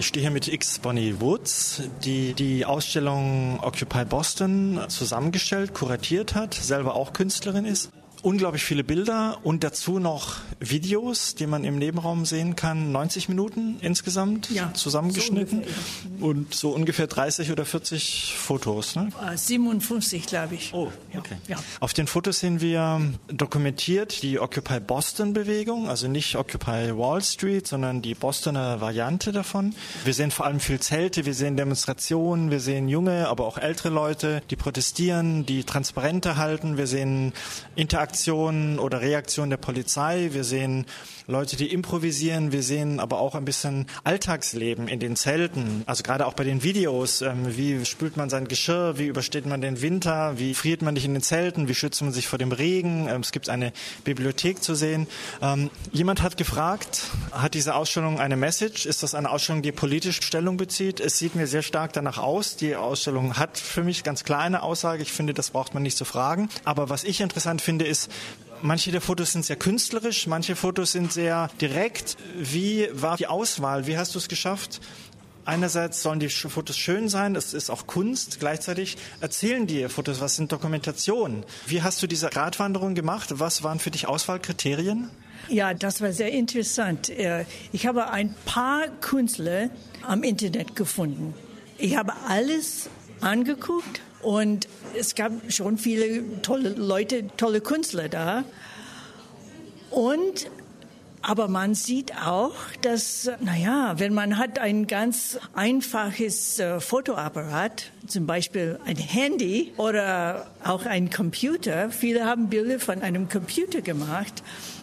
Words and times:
Ich 0.00 0.06
stehe 0.06 0.22
hier 0.22 0.30
mit 0.30 0.48
X 0.48 0.78
Bonnie 0.78 1.20
Woods, 1.20 1.82
die 2.02 2.32
die 2.32 2.64
Ausstellung 2.64 3.60
Occupy 3.60 4.06
Boston 4.06 4.80
zusammengestellt, 4.88 5.74
kuratiert 5.74 6.34
hat, 6.34 6.54
selber 6.54 6.94
auch 6.94 7.12
Künstlerin 7.12 7.66
ist 7.66 7.90
unglaublich 8.22 8.64
viele 8.64 8.84
Bilder 8.84 9.38
und 9.42 9.64
dazu 9.64 9.98
noch 9.98 10.36
Videos, 10.58 11.34
die 11.34 11.46
man 11.46 11.64
im 11.64 11.78
Nebenraum 11.78 12.24
sehen 12.24 12.56
kann. 12.56 12.92
90 12.92 13.28
Minuten 13.28 13.78
insgesamt 13.80 14.50
ja, 14.50 14.72
zusammengeschnitten 14.74 15.64
so 16.18 16.26
und 16.26 16.54
so 16.54 16.70
ungefähr 16.70 17.06
30 17.06 17.50
oder 17.50 17.64
40 17.64 18.34
Fotos. 18.36 18.96
Ne? 18.96 19.08
57, 19.34 20.22
äh, 20.22 20.26
glaube 20.26 20.54
ich. 20.54 20.72
Oh, 20.74 20.92
okay. 21.16 21.36
Ja. 21.48 21.56
Auf 21.80 21.94
den 21.94 22.06
Fotos 22.06 22.40
sehen 22.40 22.60
wir 22.60 23.00
dokumentiert 23.28 24.22
die 24.22 24.38
Occupy 24.38 24.80
Boston 24.80 25.32
Bewegung, 25.32 25.88
also 25.88 26.06
nicht 26.06 26.36
Occupy 26.36 26.96
Wall 26.96 27.22
Street, 27.22 27.66
sondern 27.66 28.02
die 28.02 28.14
Bostoner 28.14 28.80
Variante 28.80 29.32
davon. 29.32 29.74
Wir 30.04 30.14
sehen 30.14 30.30
vor 30.30 30.46
allem 30.46 30.60
viel 30.60 30.80
Zelte, 30.80 31.24
wir 31.24 31.34
sehen 31.34 31.56
Demonstrationen, 31.56 32.50
wir 32.50 32.60
sehen 32.60 32.88
junge, 32.88 33.28
aber 33.28 33.46
auch 33.46 33.58
ältere 33.58 33.88
Leute, 33.88 34.42
die 34.50 34.56
protestieren, 34.56 35.46
die 35.46 35.64
Transparente 35.64 36.36
halten, 36.36 36.76
wir 36.76 36.86
sehen 36.86 37.32
Interaktionen 37.76 38.09
Aktionen 38.10 38.80
oder 38.80 39.02
Reaktionen 39.02 39.50
der 39.50 39.56
Polizei. 39.56 40.30
Wir 40.32 40.42
sehen 40.42 40.84
Leute, 41.30 41.56
die 41.56 41.72
improvisieren. 41.72 42.50
Wir 42.50 42.62
sehen 42.62 42.98
aber 42.98 43.20
auch 43.20 43.34
ein 43.34 43.44
bisschen 43.44 43.86
Alltagsleben 44.02 44.88
in 44.88 44.98
den 44.98 45.14
Zelten. 45.14 45.84
Also 45.86 46.02
gerade 46.02 46.26
auch 46.26 46.34
bei 46.34 46.44
den 46.44 46.62
Videos. 46.64 47.22
Ähm, 47.22 47.56
wie 47.56 47.84
spült 47.84 48.16
man 48.16 48.28
sein 48.28 48.48
Geschirr? 48.48 48.98
Wie 48.98 49.06
übersteht 49.06 49.46
man 49.46 49.60
den 49.60 49.80
Winter? 49.80 50.38
Wie 50.38 50.54
friert 50.54 50.82
man 50.82 50.94
nicht 50.94 51.04
in 51.04 51.14
den 51.14 51.22
Zelten? 51.22 51.68
Wie 51.68 51.74
schützt 51.74 52.02
man 52.02 52.12
sich 52.12 52.26
vor 52.26 52.38
dem 52.38 52.50
Regen? 52.50 53.08
Ähm, 53.08 53.20
es 53.20 53.30
gibt 53.30 53.48
eine 53.48 53.72
Bibliothek 54.02 54.62
zu 54.62 54.74
sehen. 54.74 55.06
Ähm, 55.40 55.70
jemand 55.92 56.22
hat 56.22 56.36
gefragt, 56.36 57.02
hat 57.30 57.54
diese 57.54 57.76
Ausstellung 57.76 58.18
eine 58.18 58.36
Message? 58.36 58.86
Ist 58.86 59.04
das 59.04 59.14
eine 59.14 59.30
Ausstellung, 59.30 59.62
die 59.62 59.72
politisch 59.72 60.20
Stellung 60.20 60.56
bezieht? 60.56 60.98
Es 60.98 61.18
sieht 61.18 61.36
mir 61.36 61.46
sehr 61.46 61.62
stark 61.62 61.92
danach 61.92 62.18
aus. 62.18 62.56
Die 62.56 62.74
Ausstellung 62.74 63.38
hat 63.38 63.56
für 63.56 63.84
mich 63.84 64.02
ganz 64.02 64.24
klar 64.24 64.40
eine 64.40 64.64
Aussage. 64.64 65.02
Ich 65.02 65.12
finde, 65.12 65.32
das 65.32 65.50
braucht 65.50 65.74
man 65.74 65.84
nicht 65.84 65.96
zu 65.96 66.04
fragen. 66.04 66.48
Aber 66.64 66.88
was 66.88 67.04
ich 67.04 67.20
interessant 67.20 67.62
finde, 67.62 67.86
ist, 67.86 68.00
ist, 68.00 68.10
manche 68.62 68.90
der 68.90 69.00
Fotos 69.00 69.32
sind 69.32 69.44
sehr 69.44 69.56
künstlerisch, 69.56 70.26
manche 70.26 70.56
Fotos 70.56 70.92
sind 70.92 71.12
sehr 71.12 71.48
direkt. 71.60 72.16
Wie 72.36 72.88
war 72.92 73.16
die 73.16 73.26
Auswahl? 73.26 73.86
Wie 73.86 73.96
hast 73.96 74.14
du 74.14 74.18
es 74.18 74.28
geschafft? 74.28 74.80
Einerseits 75.44 76.02
sollen 76.02 76.20
die 76.20 76.28
Fotos 76.28 76.76
schön 76.76 77.08
sein, 77.08 77.34
es 77.34 77.54
ist 77.54 77.70
auch 77.70 77.86
Kunst. 77.86 78.40
Gleichzeitig 78.40 78.98
erzählen 79.20 79.66
die 79.66 79.88
Fotos, 79.88 80.20
was 80.20 80.36
sind 80.36 80.52
Dokumentationen? 80.52 81.44
Wie 81.66 81.82
hast 81.82 82.02
du 82.02 82.06
diese 82.06 82.34
Radwanderung 82.36 82.94
gemacht? 82.94 83.30
Was 83.32 83.62
waren 83.62 83.78
für 83.78 83.90
dich 83.90 84.06
Auswahlkriterien? 84.06 85.10
Ja, 85.48 85.74
das 85.74 86.00
war 86.00 86.12
sehr 86.12 86.30
interessant. 86.30 87.08
Äh, 87.08 87.46
ich 87.72 87.86
habe 87.86 88.10
ein 88.10 88.34
paar 88.44 88.86
Künstler 89.00 89.70
am 90.06 90.22
Internet 90.22 90.76
gefunden. 90.76 91.34
Ich 91.78 91.96
habe 91.96 92.12
alles 92.28 92.88
angeguckt 93.20 94.02
und 94.22 94.68
es 94.94 95.14
gab 95.14 95.32
schon 95.52 95.78
viele 95.78 96.42
tolle 96.42 96.70
Leute, 96.70 97.28
tolle 97.36 97.60
Künstler 97.60 98.08
da. 98.08 98.44
Und 99.90 100.50
aber 101.22 101.48
man 101.48 101.74
sieht 101.74 102.16
auch, 102.16 102.54
dass, 102.80 103.30
naja, 103.40 103.94
wenn 103.98 104.14
man 104.14 104.38
hat 104.38 104.58
ein 104.58 104.86
ganz 104.86 105.38
einfaches 105.54 106.58
äh, 106.58 106.80
Fotoapparat, 106.80 107.90
zum 108.06 108.26
Beispiel 108.26 108.78
ein 108.86 108.96
Handy 108.96 109.72
oder 109.76 110.46
auch 110.64 110.86
ein 110.86 111.10
Computer, 111.10 111.90
viele 111.90 112.24
haben 112.24 112.48
Bilder 112.48 112.80
von 112.80 113.02
einem 113.02 113.28
Computer 113.28 113.82
gemacht, 113.82 114.42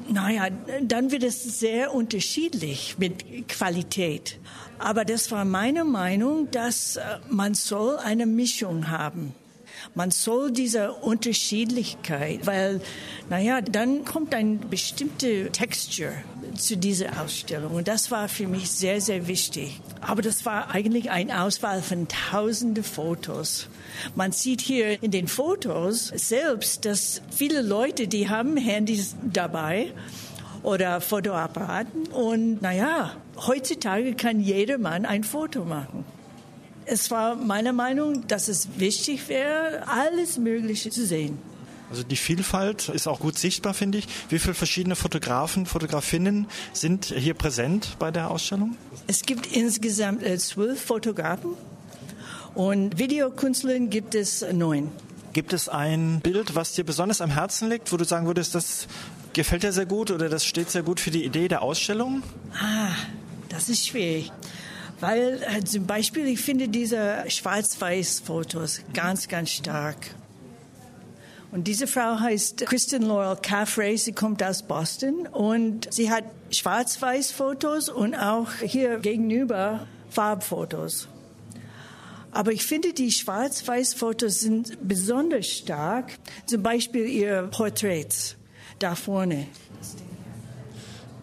naja, 0.09 0.47
dann 0.81 1.11
wird 1.11 1.23
es 1.23 1.59
sehr 1.59 1.93
unterschiedlich 1.93 2.97
mit 2.99 3.47
Qualität. 3.47 4.39
Aber 4.79 5.05
das 5.05 5.31
war 5.31 5.43
meine 5.43 5.83
Meinung, 5.83 6.51
dass 6.51 6.97
äh, 6.97 7.01
man 7.29 7.55
soll 7.55 7.97
eine 7.97 8.27
Mischung 8.27 8.89
haben. 8.89 9.33
Man 9.95 10.11
soll 10.11 10.51
diese 10.51 10.93
Unterschiedlichkeit, 10.93 12.45
weil, 12.45 12.81
naja, 13.29 13.61
dann 13.61 14.05
kommt 14.05 14.33
eine 14.33 14.55
bestimmte 14.55 15.51
Texture 15.51 16.13
zu 16.55 16.77
dieser 16.77 17.21
Ausstellung. 17.21 17.73
Und 17.73 17.87
das 17.87 18.11
war 18.11 18.27
für 18.29 18.47
mich 18.47 18.69
sehr, 18.69 19.01
sehr 19.01 19.27
wichtig. 19.27 19.79
Aber 20.01 20.21
das 20.21 20.45
war 20.45 20.71
eigentlich 20.71 21.09
eine 21.11 21.41
Auswahl 21.41 21.81
von 21.81 22.07
tausende 22.07 22.83
Fotos. 22.83 23.69
Man 24.15 24.31
sieht 24.31 24.61
hier 24.61 25.01
in 25.01 25.11
den 25.11 25.27
Fotos 25.27 26.07
selbst, 26.07 26.85
dass 26.85 27.21
viele 27.35 27.61
Leute, 27.61 28.07
die 28.07 28.29
haben 28.29 28.57
Handys 28.57 29.15
dabei 29.23 29.91
oder 30.63 31.01
Fotoapparaten. 31.01 32.07
Und 32.07 32.61
naja, 32.61 33.15
heutzutage 33.47 34.13
kann 34.13 34.39
jedermann 34.39 35.05
ein 35.05 35.23
Foto 35.23 35.65
machen. 35.65 36.05
Es 36.89 37.11
war 37.11 37.35
meine 37.35 37.73
Meinung, 37.73 38.27
dass 38.27 38.47
es 38.47 38.79
wichtig 38.79 39.27
wäre, 39.27 39.85
alles 39.87 40.37
Mögliche 40.37 40.89
zu 40.89 41.05
sehen. 41.05 41.37
Also 41.89 42.03
die 42.03 42.15
Vielfalt 42.15 42.87
ist 42.89 43.07
auch 43.07 43.19
gut 43.19 43.37
sichtbar, 43.37 43.73
finde 43.73 43.97
ich. 43.97 44.07
Wie 44.29 44.39
viele 44.39 44.53
verschiedene 44.53 44.95
Fotografen, 44.95 45.65
Fotografinnen 45.65 46.47
sind 46.71 47.05
hier 47.05 47.33
präsent 47.33 47.97
bei 47.99 48.11
der 48.11 48.31
Ausstellung? 48.31 48.77
Es 49.07 49.23
gibt 49.23 49.47
insgesamt 49.47 50.23
äh, 50.23 50.37
zwölf 50.37 50.81
Fotografen 50.81 51.51
und 52.55 52.97
Videokünstlerinnen 52.97 53.89
gibt 53.89 54.15
es 54.15 54.45
neun. 54.53 54.89
Gibt 55.33 55.51
es 55.51 55.67
ein 55.67 56.21
Bild, 56.21 56.55
was 56.55 56.73
dir 56.73 56.85
besonders 56.85 57.19
am 57.19 57.29
Herzen 57.29 57.69
liegt, 57.69 57.91
wo 57.91 57.97
du 57.97 58.05
sagen 58.05 58.27
würdest, 58.27 58.55
das 58.55 58.87
gefällt 59.33 59.63
dir 59.63 59.73
sehr 59.73 59.85
gut 59.85 60.09
oder 60.09 60.29
das 60.29 60.45
steht 60.45 60.71
sehr 60.71 60.83
gut 60.83 61.01
für 61.01 61.11
die 61.11 61.25
Idee 61.25 61.49
der 61.49 61.61
Ausstellung? 61.61 62.23
Ah, 62.53 62.95
das 63.49 63.69
ist 63.69 63.87
schwierig. 63.87 64.31
Weil 64.99 65.43
äh, 65.43 65.63
zum 65.63 65.85
Beispiel, 65.85 66.27
ich 66.27 66.39
finde 66.39 66.67
diese 66.67 67.23
Schwarz-Weiß-Fotos 67.27 68.81
ganz, 68.93 69.27
ganz 69.27 69.51
stark. 69.51 69.97
Und 71.51 71.67
diese 71.67 71.87
Frau 71.87 72.19
heißt 72.19 72.65
Kristen 72.65 73.03
Laurel 73.03 73.37
Caffrey, 73.41 73.97
sie 73.97 74.11
kommt 74.11 74.43
aus 74.43 74.63
Boston 74.63 75.27
und 75.27 75.91
sie 75.93 76.11
hat 76.11 76.25
Schwarz-Weiß-Fotos 76.51 77.89
und 77.89 78.15
auch 78.15 78.51
hier 78.61 78.99
gegenüber 78.99 79.87
Farbfotos. 80.09 81.07
Aber 82.31 82.51
ich 82.51 82.65
finde, 82.65 82.93
die 82.93 83.11
Schwarz-Weiß-Fotos 83.11 84.41
sind 84.41 84.77
besonders 84.87 85.47
stark. 85.47 86.11
Zum 86.45 86.61
Beispiel 86.61 87.07
ihr 87.07 87.43
Porträts 87.43 88.35
da 88.79 88.95
vorne. 88.95 89.47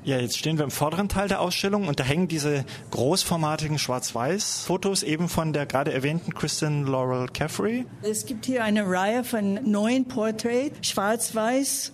Ja, 0.04 0.18
jetzt 0.18 0.36
stehen 0.36 0.58
wir 0.58 0.64
im 0.64 0.70
vorderen 0.70 1.08
Teil 1.08 1.28
der 1.28 1.40
Ausstellung 1.40 1.88
und 1.88 1.98
da 1.98 2.04
hängen 2.04 2.28
diese 2.28 2.66
großformatigen 2.90 3.78
Schwarz-Weiß-Fotos 3.78 5.02
eben 5.02 5.30
von 5.30 5.54
der 5.54 5.64
gerade 5.64 5.94
erwähnten 5.94 6.34
Kristen 6.34 6.84
Laurel 6.84 7.26
Caffrey. 7.28 7.86
Es 8.02 8.26
gibt 8.26 8.44
hier 8.44 8.64
eine 8.64 8.86
Reihe 8.86 9.24
von 9.24 9.54
neun 9.64 10.04
Porträts, 10.04 10.86
Schwarz-Weiß. 10.86 11.92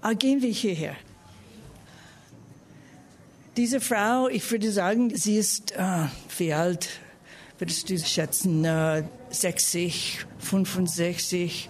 Ah, 0.00 0.12
gehen 0.12 0.42
wir 0.42 0.52
hierher. 0.52 0.94
Diese 3.56 3.80
Frau, 3.80 4.28
ich 4.28 4.48
würde 4.48 4.70
sagen, 4.70 5.10
sie 5.16 5.38
ist, 5.38 5.72
äh, 5.72 6.06
wie 6.38 6.52
alt 6.52 6.88
würdest 7.58 7.90
du 7.90 7.98
schätzen, 7.98 8.64
äh, 8.64 9.02
60, 9.30 10.24
65? 10.38 11.68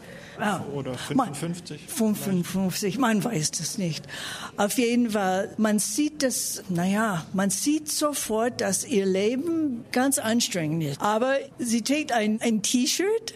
Oder 0.74 0.94
55? 0.94 1.80
55, 1.86 2.98
man 2.98 3.22
weiß 3.22 3.52
das 3.52 3.78
nicht. 3.78 4.04
Auf 4.56 4.78
jeden 4.78 5.10
Fall, 5.10 5.54
man 5.56 5.78
sieht 5.78 6.22
das, 6.22 6.62
naja, 6.68 7.24
man 7.32 7.50
sieht 7.50 7.90
sofort, 7.90 8.60
dass 8.60 8.84
ihr 8.84 9.06
Leben 9.06 9.84
ganz 9.92 10.18
anstrengend 10.18 10.84
ist. 10.84 11.00
Aber 11.00 11.36
sie 11.58 11.82
trägt 11.82 12.12
ein, 12.12 12.40
ein 12.40 12.62
T-Shirt 12.62 13.34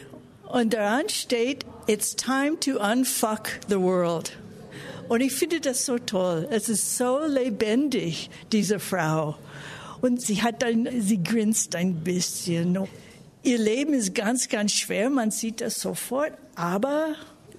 und 0.49 0.75
daran 0.75 1.09
steht, 1.09 1.65
It's 1.89 2.17
time 2.17 2.59
to 2.61 2.81
unfuck 2.81 3.61
the 3.69 3.79
world. 3.79 4.37
Und 5.09 5.21
ich 5.21 5.33
finde 5.33 5.61
das 5.61 5.87
so 5.87 5.99
toll. 5.99 6.49
Es 6.51 6.69
ist 6.69 6.99
so 6.99 7.21
lebendig, 7.25 8.29
diese 8.51 8.81
Frau. 8.81 9.37
Und 10.01 10.21
sie 10.21 10.43
hat 10.43 10.65
ein, 10.65 10.89
sie 11.01 11.23
grinst 11.23 11.77
ein 11.77 11.95
bisschen. 11.95 12.77
Ihr 13.47 13.59
Leben 13.59 13.95
ist 13.95 14.13
ganz, 14.13 14.49
ganz 14.49 14.73
schwer, 14.73 15.09
man 15.09 15.31
sieht 15.31 15.61
das 15.61 15.81
sofort, 15.81 16.33
aber 16.57 17.15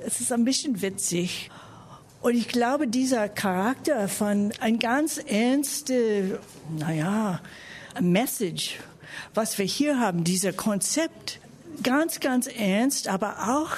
es 0.06 0.20
ist 0.20 0.34
ein 0.34 0.44
bisschen 0.44 0.82
witzig. 0.82 1.50
Und 2.20 2.36
ich 2.36 2.50
glaube, 2.50 2.90
dieser 2.90 3.30
Charakter 3.30 4.10
von 4.10 4.52
ein 4.60 4.80
ganz 4.80 5.18
ernste, 5.18 6.42
naja, 6.78 7.40
Message, 8.02 8.80
was 9.34 9.58
wir 9.60 9.66
hier 9.66 9.98
haben, 9.98 10.26
dieser 10.26 10.52
Konzept, 10.52 11.40
ganz, 11.84 12.20
ganz 12.20 12.48
ernst, 12.48 13.08
aber 13.08 13.48
auch, 13.48 13.78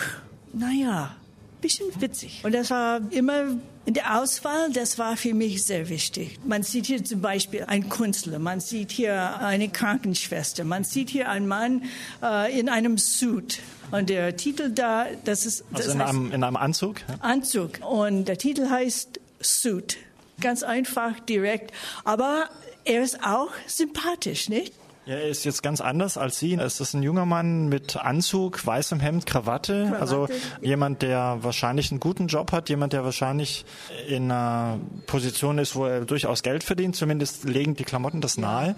naja, 0.52 1.16
bisschen 1.62 1.88
witzig. 2.00 2.42
Und 2.44 2.54
das 2.54 2.70
war 2.70 3.02
immer 3.12 3.58
in 3.86 3.94
der 3.94 4.20
Auswahl, 4.20 4.72
das 4.72 4.98
war 5.00 5.18
für 5.18 5.34
mich 5.34 5.64
sehr 5.64 5.90
wichtig. 5.90 6.40
Man 6.46 6.64
sieht 6.64 6.86
hier 6.86 7.04
zum 7.04 7.22
Beispiel 7.22 7.64
einen 7.64 7.90
Künstler, 7.90 8.38
man 8.40 8.60
sieht 8.60 8.92
hier 8.92 9.40
eine 9.40 9.70
Krankenschwester, 9.70 10.64
man 10.64 10.84
sieht 10.84 11.10
hier 11.10 11.30
einen 11.30 11.48
Mann 11.48 11.84
äh, 12.22 12.60
in 12.60 12.70
einem 12.70 12.98
Suit. 12.98 13.60
Und 13.92 14.10
der 14.10 14.38
Titel 14.38 14.70
da, 14.70 15.08
das 15.26 15.46
ist... 15.46 15.64
Das 15.72 15.88
also 15.88 15.92
in, 15.94 16.00
heißt, 16.00 16.10
einem, 16.10 16.32
in 16.32 16.44
einem 16.44 16.56
Anzug? 16.56 16.98
Anzug. 17.20 17.80
Und 17.84 18.26
der 18.26 18.38
Titel 18.38 18.70
heißt 18.70 19.20
Suit. 19.42 19.98
Ganz 20.40 20.64
einfach, 20.64 21.20
direkt. 21.22 21.72
Aber 22.04 22.50
er 22.86 23.02
ist 23.02 23.24
auch 23.24 23.50
sympathisch, 23.68 24.50
nicht? 24.50 24.74
Ja, 25.10 25.16
er 25.16 25.28
ist 25.28 25.44
jetzt 25.44 25.64
ganz 25.64 25.82
anders 25.82 26.20
als 26.20 26.38
Sie. 26.38 26.54
Es 26.54 26.80
ist 26.80 26.94
ein 26.94 27.02
junger 27.02 27.26
Mann 27.26 27.68
mit 27.68 27.98
Anzug, 27.98 28.64
weißem 28.64 29.00
Hemd, 29.00 29.26
Krawatte. 29.26 29.88
Krawatte. 29.88 30.02
Also 30.02 30.28
jemand, 30.62 31.02
der 31.02 31.40
wahrscheinlich 31.42 31.90
einen 31.90 32.00
guten 32.00 32.28
Job 32.28 32.52
hat, 32.52 32.70
jemand, 32.70 32.94
der 32.94 33.04
wahrscheinlich 33.04 33.66
in 34.08 34.26
einer 34.26 34.80
Position 35.08 35.58
ist, 35.58 35.76
wo 35.76 35.86
er 35.86 36.02
durchaus 36.02 36.44
Geld 36.44 36.64
verdient. 36.64 36.96
Zumindest 36.96 37.44
legen 37.46 37.76
die 37.76 37.86
Klamotten 37.86 38.22
das 38.22 38.38
nahe. 38.38 38.76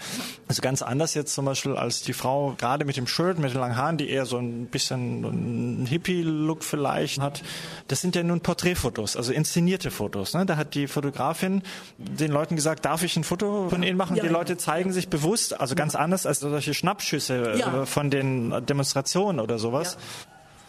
Also 0.48 0.62
ganz 0.62 0.82
anders 0.82 1.16
jetzt 1.16 1.34
zum 1.34 1.44
Beispiel 1.44 1.76
als 1.76 2.02
die 2.02 2.14
Frau, 2.14 2.56
gerade 2.58 2.86
mit 2.86 2.96
dem 2.96 3.08
Shirt, 3.08 3.38
mit 3.38 3.54
den 3.54 3.60
langen 3.60 3.76
Haaren, 3.76 3.98
die 3.98 4.10
eher 4.10 4.26
so 4.26 4.38
ein 4.38 4.68
bisschen 4.68 5.26
einen 5.26 5.86
Hippie-Look 5.86 6.64
vielleicht 6.64 7.20
hat. 7.20 7.44
Das 7.90 8.00
sind 8.00 8.16
ja 8.16 8.24
nun 8.24 8.40
Porträtfotos, 8.40 9.18
also 9.18 9.34
inszenierte 9.34 9.92
Fotos. 9.92 10.34
Ne? 10.34 10.46
Da 10.46 10.56
hat 10.56 10.76
die 10.76 10.88
Fotografin 10.88 11.62
den 11.98 12.32
Leuten 12.32 12.56
gesagt, 12.56 12.86
darf 12.86 13.04
ich 13.04 13.18
ein 13.18 13.26
Foto 13.26 13.68
von 13.70 13.84
Ihnen 13.84 13.98
machen? 13.98 14.16
Ja, 14.16 14.24
die 14.24 14.30
Leute 14.30 14.56
zeigen 14.56 14.94
sich 14.94 15.10
bewusst, 15.10 15.60
also 15.60 15.76
ganz 15.76 15.96
anders 15.96 16.21
anders 16.26 16.26
als 16.26 16.40
solche 16.40 16.74
Schnappschüsse 16.74 17.56
ja. 17.58 17.84
Äh, 17.84 17.86
von 17.86 18.10
den 18.10 18.66
Demonstrationen 18.66 19.40
oder 19.40 19.60
sowas. 19.60 19.98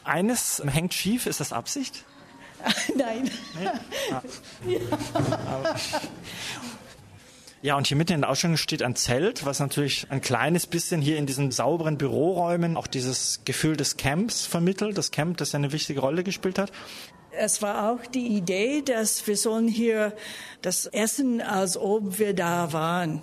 Ja. 0.04 0.12
Eines 0.12 0.62
hängt 0.66 0.94
schief, 0.94 1.26
ist 1.26 1.40
das 1.40 1.52
Absicht? 1.52 2.04
Nein. 2.96 3.30
Nee? 3.58 3.68
Ah. 4.12 4.22
Ja. 4.66 4.80
Ja, 7.64 7.76
und 7.76 7.86
hier 7.86 7.96
mitten 7.96 8.14
in 8.14 8.22
der 8.22 8.30
Ausstellung 8.30 8.56
steht 8.56 8.82
ein 8.82 8.96
Zelt, 8.96 9.46
was 9.46 9.60
natürlich 9.60 10.08
ein 10.10 10.20
kleines 10.20 10.66
bisschen 10.66 11.00
hier 11.00 11.16
in 11.16 11.26
diesen 11.26 11.52
sauberen 11.52 11.96
Büroräumen 11.96 12.76
auch 12.76 12.88
dieses 12.88 13.42
Gefühl 13.44 13.76
des 13.76 13.96
Camps 13.96 14.44
vermittelt. 14.44 14.98
Das 14.98 15.12
Camp, 15.12 15.36
das 15.36 15.54
eine 15.54 15.70
wichtige 15.70 16.00
Rolle 16.00 16.24
gespielt 16.24 16.58
hat. 16.58 16.72
Es 17.30 17.62
war 17.62 17.92
auch 17.92 18.04
die 18.04 18.26
Idee, 18.36 18.82
dass 18.82 19.24
wir 19.28 19.36
sollen 19.36 19.68
hier 19.68 20.12
das 20.60 20.86
essen, 20.86 21.40
als 21.40 21.76
ob 21.76 22.18
wir 22.18 22.34
da 22.34 22.72
waren. 22.72 23.22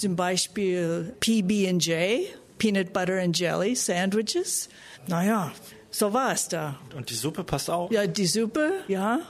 Zum 0.00 0.16
Beispiel 0.16 1.14
PB&J, 1.20 2.20
Peanut 2.56 2.94
Butter 2.94 3.20
and 3.20 3.38
Jelly 3.38 3.76
Sandwiches. 3.76 4.70
Naja, 5.08 5.52
so 5.90 6.14
war 6.14 6.32
es 6.32 6.48
da. 6.48 6.78
Und 6.96 7.10
die 7.10 7.14
Suppe 7.14 7.44
passt 7.44 7.68
auch? 7.68 7.90
Ja, 7.90 8.06
die 8.06 8.24
Suppe, 8.24 8.72
ja. 8.88 9.20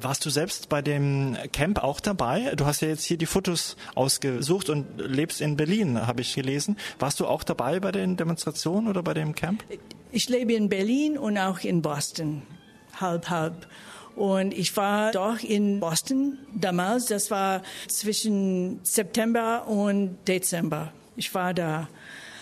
Warst 0.00 0.26
du 0.26 0.30
selbst 0.30 0.68
bei 0.68 0.82
dem 0.82 1.36
Camp 1.52 1.84
auch 1.84 2.00
dabei? 2.00 2.52
Du 2.56 2.66
hast 2.66 2.82
ja 2.82 2.88
jetzt 2.88 3.04
hier 3.04 3.16
die 3.16 3.26
Fotos 3.26 3.76
ausgesucht 3.94 4.70
und 4.70 4.86
lebst 4.98 5.40
in 5.40 5.56
Berlin, 5.56 6.04
habe 6.04 6.20
ich 6.20 6.34
gelesen. 6.34 6.76
Warst 6.98 7.20
du 7.20 7.26
auch 7.28 7.44
dabei 7.44 7.78
bei 7.78 7.92
den 7.92 8.16
Demonstrationen 8.16 8.88
oder 8.88 9.04
bei 9.04 9.14
dem 9.14 9.36
Camp? 9.36 9.62
Ich 10.10 10.28
lebe 10.28 10.52
in 10.54 10.68
Berlin 10.68 11.16
und 11.16 11.38
auch 11.38 11.60
in 11.60 11.80
Boston, 11.80 12.42
halb, 13.00 13.30
halb. 13.30 13.68
Und 14.16 14.54
ich 14.54 14.74
war 14.78 15.12
doch 15.12 15.40
in 15.42 15.78
Boston 15.78 16.38
damals. 16.54 17.06
Das 17.06 17.30
war 17.30 17.62
zwischen 17.86 18.80
September 18.82 19.68
und 19.68 20.16
Dezember. 20.26 20.92
Ich 21.16 21.34
war 21.34 21.52
da. 21.52 21.88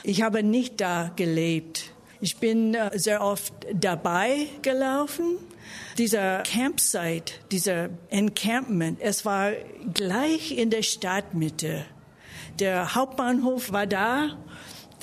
Ich 0.05 0.23
habe 0.23 0.45
nicht 0.45 0.81
da 0.81 1.11
gelebt. 1.17 1.91
Ich 2.21 2.37
bin 2.37 2.75
äh, 2.75 2.97
sehr 2.97 3.23
oft 3.23 3.53
dabei 3.75 4.47
gelaufen. 4.63 5.37
Dieser 5.99 6.43
Campsite, 6.43 7.35
dieser 7.51 7.91
Encampment, 8.09 9.01
es 9.01 9.25
war 9.25 9.53
gleich 9.93 10.57
in 10.57 10.71
der 10.71 10.83
Stadtmitte. 10.83 11.85
Der 12.61 12.95
Hauptbahnhof 12.95 13.73
war 13.73 13.87
da 13.87 14.37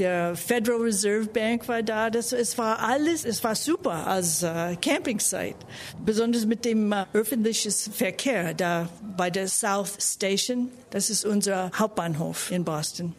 der 0.01 0.35
Federal 0.35 0.81
Reserve 0.81 1.27
Bank 1.27 1.67
war 1.67 1.83
da. 1.83 2.09
Das, 2.09 2.33
es 2.33 2.57
war 2.57 2.79
alles, 2.79 3.23
es 3.23 3.43
war 3.43 3.53
super 3.53 4.07
als 4.07 4.41
äh, 4.41 4.75
Campingsite. 4.81 5.57
Besonders 6.03 6.45
mit 6.47 6.65
dem 6.65 6.91
äh, 6.91 7.05
öffentlichen 7.13 7.71
Verkehr 7.71 8.55
da 8.55 8.89
bei 9.15 9.29
der 9.29 9.47
South 9.47 9.97
Station. 10.01 10.69
Das 10.89 11.11
ist 11.11 11.23
unser 11.23 11.71
Hauptbahnhof 11.77 12.49
in 12.51 12.63
Boston. 12.63 13.13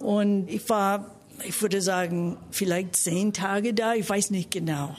Und 0.00 0.50
ich 0.50 0.68
war, 0.68 1.12
ich 1.44 1.62
würde 1.62 1.80
sagen, 1.80 2.36
vielleicht 2.50 2.96
zehn 2.96 3.32
Tage 3.32 3.72
da. 3.72 3.94
Ich 3.94 4.08
weiß 4.10 4.30
nicht 4.30 4.50
genau. 4.50 4.96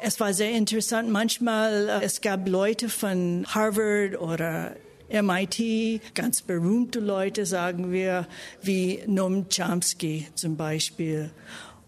Es 0.00 0.18
war 0.18 0.34
sehr 0.34 0.50
interessant. 0.50 1.08
Manchmal, 1.08 1.88
äh, 1.88 2.04
es 2.04 2.20
gab 2.20 2.48
Leute 2.48 2.88
von 2.88 3.46
Harvard 3.48 4.20
oder 4.20 4.74
MIT, 5.10 6.14
ganz 6.14 6.42
berühmte 6.42 7.00
Leute, 7.00 7.46
sagen 7.46 7.92
wir, 7.92 8.26
wie 8.62 9.02
Noam 9.06 9.46
Chomsky 9.48 10.28
zum 10.34 10.56
Beispiel. 10.56 11.30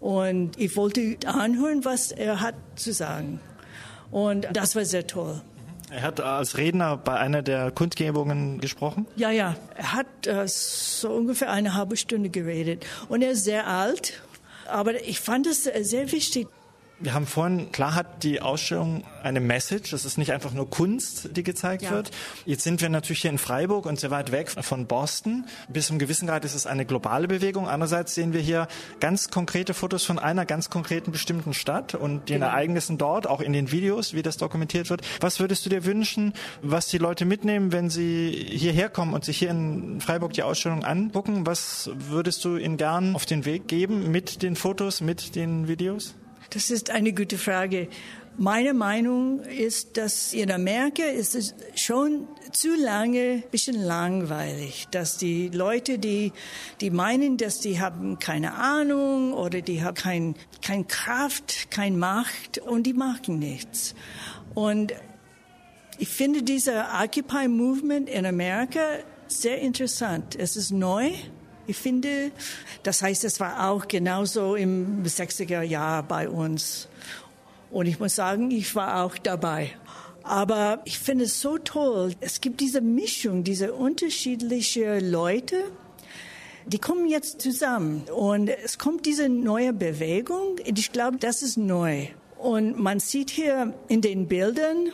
Und 0.00 0.58
ich 0.58 0.76
wollte 0.76 1.16
anhören, 1.26 1.84
was 1.84 2.10
er 2.10 2.40
hat 2.40 2.54
zu 2.76 2.92
sagen. 2.92 3.40
Und 4.10 4.48
das 4.52 4.74
war 4.74 4.84
sehr 4.84 5.06
toll. 5.06 5.42
Er 5.90 6.02
hat 6.02 6.20
als 6.20 6.56
Redner 6.56 6.96
bei 6.96 7.18
einer 7.18 7.42
der 7.42 7.72
Kundgebungen 7.72 8.60
gesprochen? 8.60 9.06
Ja, 9.16 9.30
ja. 9.30 9.56
Er 9.76 9.92
hat 9.92 10.26
äh, 10.26 10.46
so 10.46 11.10
ungefähr 11.10 11.50
eine 11.50 11.74
halbe 11.74 11.96
Stunde 11.96 12.30
geredet. 12.30 12.86
Und 13.08 13.22
er 13.22 13.32
ist 13.32 13.44
sehr 13.44 13.66
alt. 13.66 14.22
Aber 14.68 15.02
ich 15.04 15.18
fand 15.18 15.48
es 15.48 15.64
sehr 15.64 16.12
wichtig, 16.12 16.46
wir 17.00 17.14
haben 17.14 17.26
vorhin, 17.26 17.72
klar 17.72 17.94
hat 17.94 18.22
die 18.22 18.42
Ausstellung 18.42 19.04
eine 19.22 19.40
Message, 19.40 19.90
das 19.90 20.04
ist 20.04 20.18
nicht 20.18 20.32
einfach 20.32 20.52
nur 20.52 20.68
Kunst, 20.68 21.36
die 21.36 21.42
gezeigt 21.42 21.82
ja. 21.82 21.90
wird. 21.90 22.10
Jetzt 22.44 22.62
sind 22.62 22.80
wir 22.80 22.88
natürlich 22.88 23.22
hier 23.22 23.30
in 23.30 23.38
Freiburg 23.38 23.86
und 23.86 23.98
sehr 23.98 24.10
weit 24.10 24.32
weg 24.32 24.50
von 24.50 24.86
Boston. 24.86 25.46
Bis 25.68 25.86
zum 25.86 25.98
gewissen 25.98 26.26
Grad 26.26 26.44
ist 26.44 26.54
es 26.54 26.66
eine 26.66 26.84
globale 26.84 27.26
Bewegung. 27.26 27.68
Andererseits 27.68 28.14
sehen 28.14 28.32
wir 28.32 28.40
hier 28.40 28.68
ganz 29.00 29.30
konkrete 29.30 29.72
Fotos 29.72 30.04
von 30.04 30.18
einer 30.18 30.44
ganz 30.44 30.68
konkreten 30.68 31.10
bestimmten 31.10 31.54
Stadt 31.54 31.94
und 31.94 32.28
den 32.28 32.40
genau. 32.40 32.46
Ereignissen 32.46 32.98
dort, 32.98 33.26
auch 33.26 33.40
in 33.40 33.52
den 33.52 33.72
Videos, 33.72 34.12
wie 34.14 34.22
das 34.22 34.36
dokumentiert 34.36 34.90
wird. 34.90 35.02
Was 35.20 35.40
würdest 35.40 35.64
du 35.64 35.70
dir 35.70 35.84
wünschen, 35.84 36.34
was 36.60 36.88
die 36.88 36.98
Leute 36.98 37.24
mitnehmen, 37.24 37.72
wenn 37.72 37.88
sie 37.88 38.30
hierher 38.50 38.90
kommen 38.90 39.14
und 39.14 39.24
sich 39.24 39.38
hier 39.38 39.50
in 39.50 40.00
Freiburg 40.00 40.34
die 40.34 40.42
Ausstellung 40.42 40.84
angucken? 40.84 41.46
Was 41.46 41.90
würdest 41.94 42.44
du 42.44 42.56
ihnen 42.56 42.76
gern 42.76 43.14
auf 43.14 43.26
den 43.26 43.44
Weg 43.46 43.68
geben 43.68 44.10
mit 44.10 44.42
den 44.42 44.54
Fotos, 44.54 45.00
mit 45.00 45.34
den 45.34 45.66
Videos? 45.66 46.14
Das 46.50 46.70
ist 46.70 46.90
eine 46.90 47.12
gute 47.12 47.38
Frage. 47.38 47.88
Meine 48.36 48.74
Meinung 48.74 49.40
ist, 49.40 49.96
dass 49.96 50.32
in 50.32 50.50
Amerika 50.50 51.04
ist 51.04 51.36
es 51.36 51.54
schon 51.76 52.26
zu 52.50 52.74
lange 52.74 53.42
ein 53.44 53.50
bisschen 53.52 53.80
langweilig, 53.80 54.88
dass 54.90 55.16
die 55.16 55.48
Leute, 55.48 56.00
die, 56.00 56.32
die 56.80 56.90
meinen, 56.90 57.36
dass 57.36 57.60
die 57.60 57.80
haben 57.80 58.18
keine 58.18 58.54
Ahnung 58.54 59.32
oder 59.32 59.60
die 59.60 59.84
haben 59.84 59.94
kein, 59.94 60.34
kein 60.60 60.88
Kraft, 60.88 61.70
keine 61.70 61.96
Macht 61.96 62.58
und 62.58 62.84
die 62.84 62.94
machen 62.94 63.38
nichts. 63.38 63.94
Und 64.54 64.92
ich 65.98 66.08
finde 66.08 66.42
dieser 66.42 66.88
Occupy 67.00 67.46
Movement 67.46 68.08
in 68.08 68.26
Amerika 68.26 68.80
sehr 69.28 69.60
interessant. 69.60 70.34
Es 70.34 70.56
ist 70.56 70.72
neu 70.72 71.12
ich 71.70 71.76
finde, 71.76 72.32
das 72.82 73.02
heißt, 73.02 73.24
es 73.24 73.38
war 73.40 73.70
auch 73.70 73.86
genauso 73.86 74.56
im 74.56 75.04
60er 75.04 75.62
Jahr 75.62 76.02
bei 76.02 76.28
uns. 76.28 76.88
Und 77.70 77.86
ich 77.86 78.00
muss 78.00 78.16
sagen, 78.16 78.50
ich 78.50 78.74
war 78.74 79.04
auch 79.04 79.16
dabei. 79.16 79.70
Aber 80.24 80.80
ich 80.84 80.98
finde 80.98 81.24
es 81.24 81.40
so 81.40 81.58
toll. 81.58 82.12
Es 82.20 82.40
gibt 82.40 82.60
diese 82.60 82.80
Mischung, 82.80 83.44
diese 83.44 83.72
unterschiedlichen 83.72 85.10
Leute, 85.10 85.62
die 86.66 86.78
kommen 86.78 87.08
jetzt 87.08 87.40
zusammen. 87.40 88.02
Und 88.14 88.48
es 88.48 88.78
kommt 88.78 89.06
diese 89.06 89.28
neue 89.28 89.72
Bewegung. 89.72 90.58
Und 90.66 90.78
ich 90.78 90.92
glaube, 90.92 91.18
das 91.18 91.42
ist 91.42 91.56
neu. 91.56 92.08
Und 92.36 92.78
man 92.78 92.98
sieht 93.00 93.30
hier 93.30 93.74
in 93.88 94.00
den 94.00 94.26
Bildern, 94.26 94.92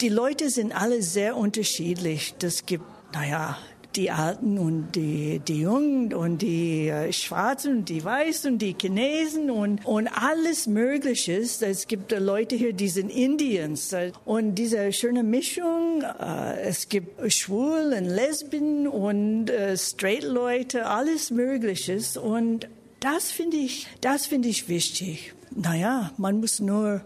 die 0.00 0.08
Leute 0.10 0.50
sind 0.50 0.72
alle 0.72 1.02
sehr 1.02 1.36
unterschiedlich. 1.36 2.34
Das 2.38 2.66
gibt, 2.66 2.84
naja, 3.14 3.56
die 3.96 4.10
Alten 4.10 4.58
und 4.58 4.94
die, 4.94 5.40
die 5.40 5.62
Jungen 5.62 6.12
und 6.12 6.42
die 6.42 6.88
äh, 6.88 7.12
Schwarzen 7.12 7.78
und 7.78 7.88
die 7.88 8.04
Weißen 8.04 8.52
und 8.52 8.58
die 8.58 8.76
Chinesen 8.80 9.50
und, 9.50 9.84
und 9.84 10.08
alles 10.08 10.66
Mögliche. 10.66 11.36
Es 11.36 11.86
gibt 11.88 12.12
Leute 12.12 12.54
hier, 12.54 12.72
die 12.72 12.88
sind 12.88 13.10
Indians. 13.10 13.94
Und 14.24 14.56
diese 14.56 14.92
schöne 14.92 15.22
Mischung, 15.22 16.02
äh, 16.02 16.60
es 16.60 16.88
gibt 16.88 17.32
Schwul 17.32 17.94
und 17.96 18.04
Lesben 18.04 18.86
und 18.86 19.50
äh, 19.50 19.76
Straight 19.76 20.24
Leute, 20.24 20.86
alles 20.86 21.30
Mögliche. 21.30 21.98
Und 22.20 22.68
das 23.00 23.30
finde 23.30 23.56
ich, 23.56 23.86
das 24.00 24.26
finde 24.26 24.48
ich 24.48 24.68
wichtig. 24.68 25.34
Naja, 25.54 26.10
man 26.16 26.40
muss 26.40 26.60
nur 26.60 27.02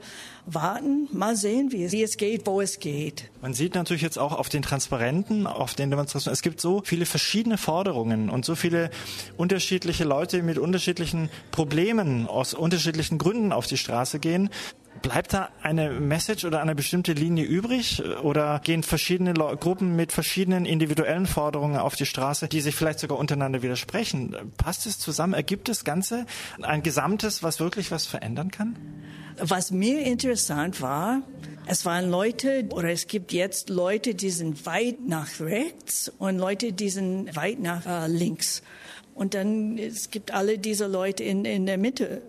warten, 0.46 1.08
mal 1.12 1.36
sehen, 1.36 1.70
wie 1.72 1.84
es, 1.84 1.92
wie 1.92 2.02
es 2.02 2.16
geht, 2.16 2.46
wo 2.46 2.60
es 2.60 2.80
geht. 2.80 3.30
Man 3.40 3.54
sieht 3.54 3.74
natürlich 3.74 4.02
jetzt 4.02 4.18
auch 4.18 4.32
auf 4.32 4.48
den 4.48 4.62
Transparenten, 4.62 5.46
auf 5.46 5.74
den 5.74 5.90
Demonstrationen, 5.90 6.32
es 6.32 6.42
gibt 6.42 6.60
so 6.60 6.82
viele 6.84 7.06
verschiedene 7.06 7.58
Forderungen 7.58 8.28
und 8.28 8.44
so 8.44 8.54
viele 8.54 8.90
unterschiedliche 9.36 10.04
Leute 10.04 10.42
mit 10.42 10.58
unterschiedlichen 10.58 11.30
Problemen 11.50 12.26
aus 12.26 12.54
unterschiedlichen 12.54 13.18
Gründen 13.18 13.52
auf 13.52 13.66
die 13.66 13.76
Straße 13.76 14.18
gehen. 14.18 14.50
Bleibt 15.00 15.32
da 15.32 15.48
eine 15.62 15.90
Message 15.90 16.44
oder 16.44 16.60
eine 16.60 16.74
bestimmte 16.74 17.12
Linie 17.12 17.44
übrig 17.44 18.02
oder 18.22 18.60
gehen 18.62 18.82
verschiedene 18.82 19.32
Gruppen 19.32 19.96
mit 19.96 20.12
verschiedenen 20.12 20.66
individuellen 20.66 21.26
Forderungen 21.26 21.76
auf 21.76 21.96
die 21.96 22.06
Straße, 22.06 22.46
die 22.46 22.60
sich 22.60 22.74
vielleicht 22.74 22.98
sogar 22.98 23.18
untereinander 23.18 23.62
widersprechen? 23.62 24.36
Passt 24.58 24.86
es 24.86 24.98
zusammen? 24.98 25.32
Ergibt 25.32 25.68
das 25.68 25.84
Ganze 25.84 26.26
ein 26.60 26.82
Gesamtes, 26.82 27.42
was 27.42 27.58
wirklich 27.58 27.90
was 27.90 28.06
verändern 28.06 28.50
kann? 28.50 28.76
Was 29.38 29.70
mir 29.70 30.02
interessant 30.02 30.80
war, 30.82 31.22
es 31.66 31.86
waren 31.86 32.10
Leute, 32.10 32.66
oder 32.70 32.90
es 32.90 33.06
gibt 33.06 33.32
jetzt 33.32 33.70
Leute, 33.70 34.14
die 34.14 34.30
sind 34.30 34.66
weit 34.66 35.06
nach 35.06 35.40
rechts 35.40 36.12
und 36.18 36.38
Leute, 36.38 36.72
die 36.72 36.90
sind 36.90 37.34
weit 37.34 37.60
nach 37.60 37.86
äh, 37.86 38.08
links. 38.08 38.62
Und 39.14 39.34
dann, 39.34 39.78
es 39.78 40.10
gibt 40.10 40.32
alle 40.32 40.58
diese 40.58 40.86
Leute 40.86 41.22
in, 41.22 41.44
in 41.44 41.66
der 41.66 41.78
Mitte. 41.78 42.22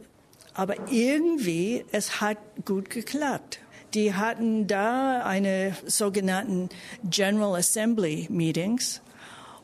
Aber 0.54 0.76
irgendwie, 0.92 1.86
es 1.92 2.22
hat 2.22 2.38
gut 2.66 2.90
geklappt. 2.90 3.60
Die 3.94 4.14
hatten 4.14 4.68
da 4.68 5.24
eine 5.24 5.76
sogenannten 5.86 6.70
General 7.04 7.56
Assembly 7.56 8.28
Meetings. 8.30 9.02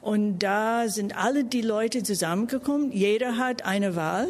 Und 0.02 0.40
da 0.40 0.88
sind 0.88 1.18
alle 1.18 1.44
die 1.44 1.62
Leute 1.62 2.04
zusammengekommen. 2.04 2.92
Jeder 2.92 3.38
hat 3.38 3.66
eine 3.66 3.96
Wahl. 3.96 4.28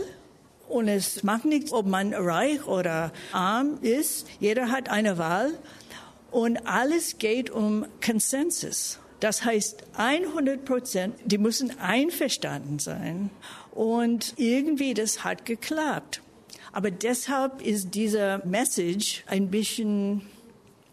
Und 0.67 0.87
es 0.87 1.23
macht 1.23 1.45
nichts, 1.45 1.71
ob 1.71 1.85
man 1.85 2.13
reich 2.13 2.65
oder 2.65 3.11
arm 3.31 3.79
ist. 3.81 4.27
Jeder 4.39 4.71
hat 4.71 4.89
eine 4.89 5.17
Wahl. 5.17 5.51
Und 6.31 6.67
alles 6.67 7.17
geht 7.17 7.49
um 7.49 7.85
Konsensus. 8.05 8.99
Das 9.19 9.43
heißt, 9.43 9.83
100 9.97 10.63
Prozent, 10.63 11.15
die 11.25 11.37
müssen 11.37 11.77
einverstanden 11.79 12.79
sein. 12.79 13.29
Und 13.71 14.33
irgendwie, 14.37 14.93
das 14.93 15.23
hat 15.23 15.45
geklappt. 15.45 16.21
Aber 16.71 16.91
deshalb 16.91 17.61
ist 17.61 17.95
diese 17.95 18.41
Message 18.45 19.23
ein 19.27 19.49
bisschen 19.49 20.21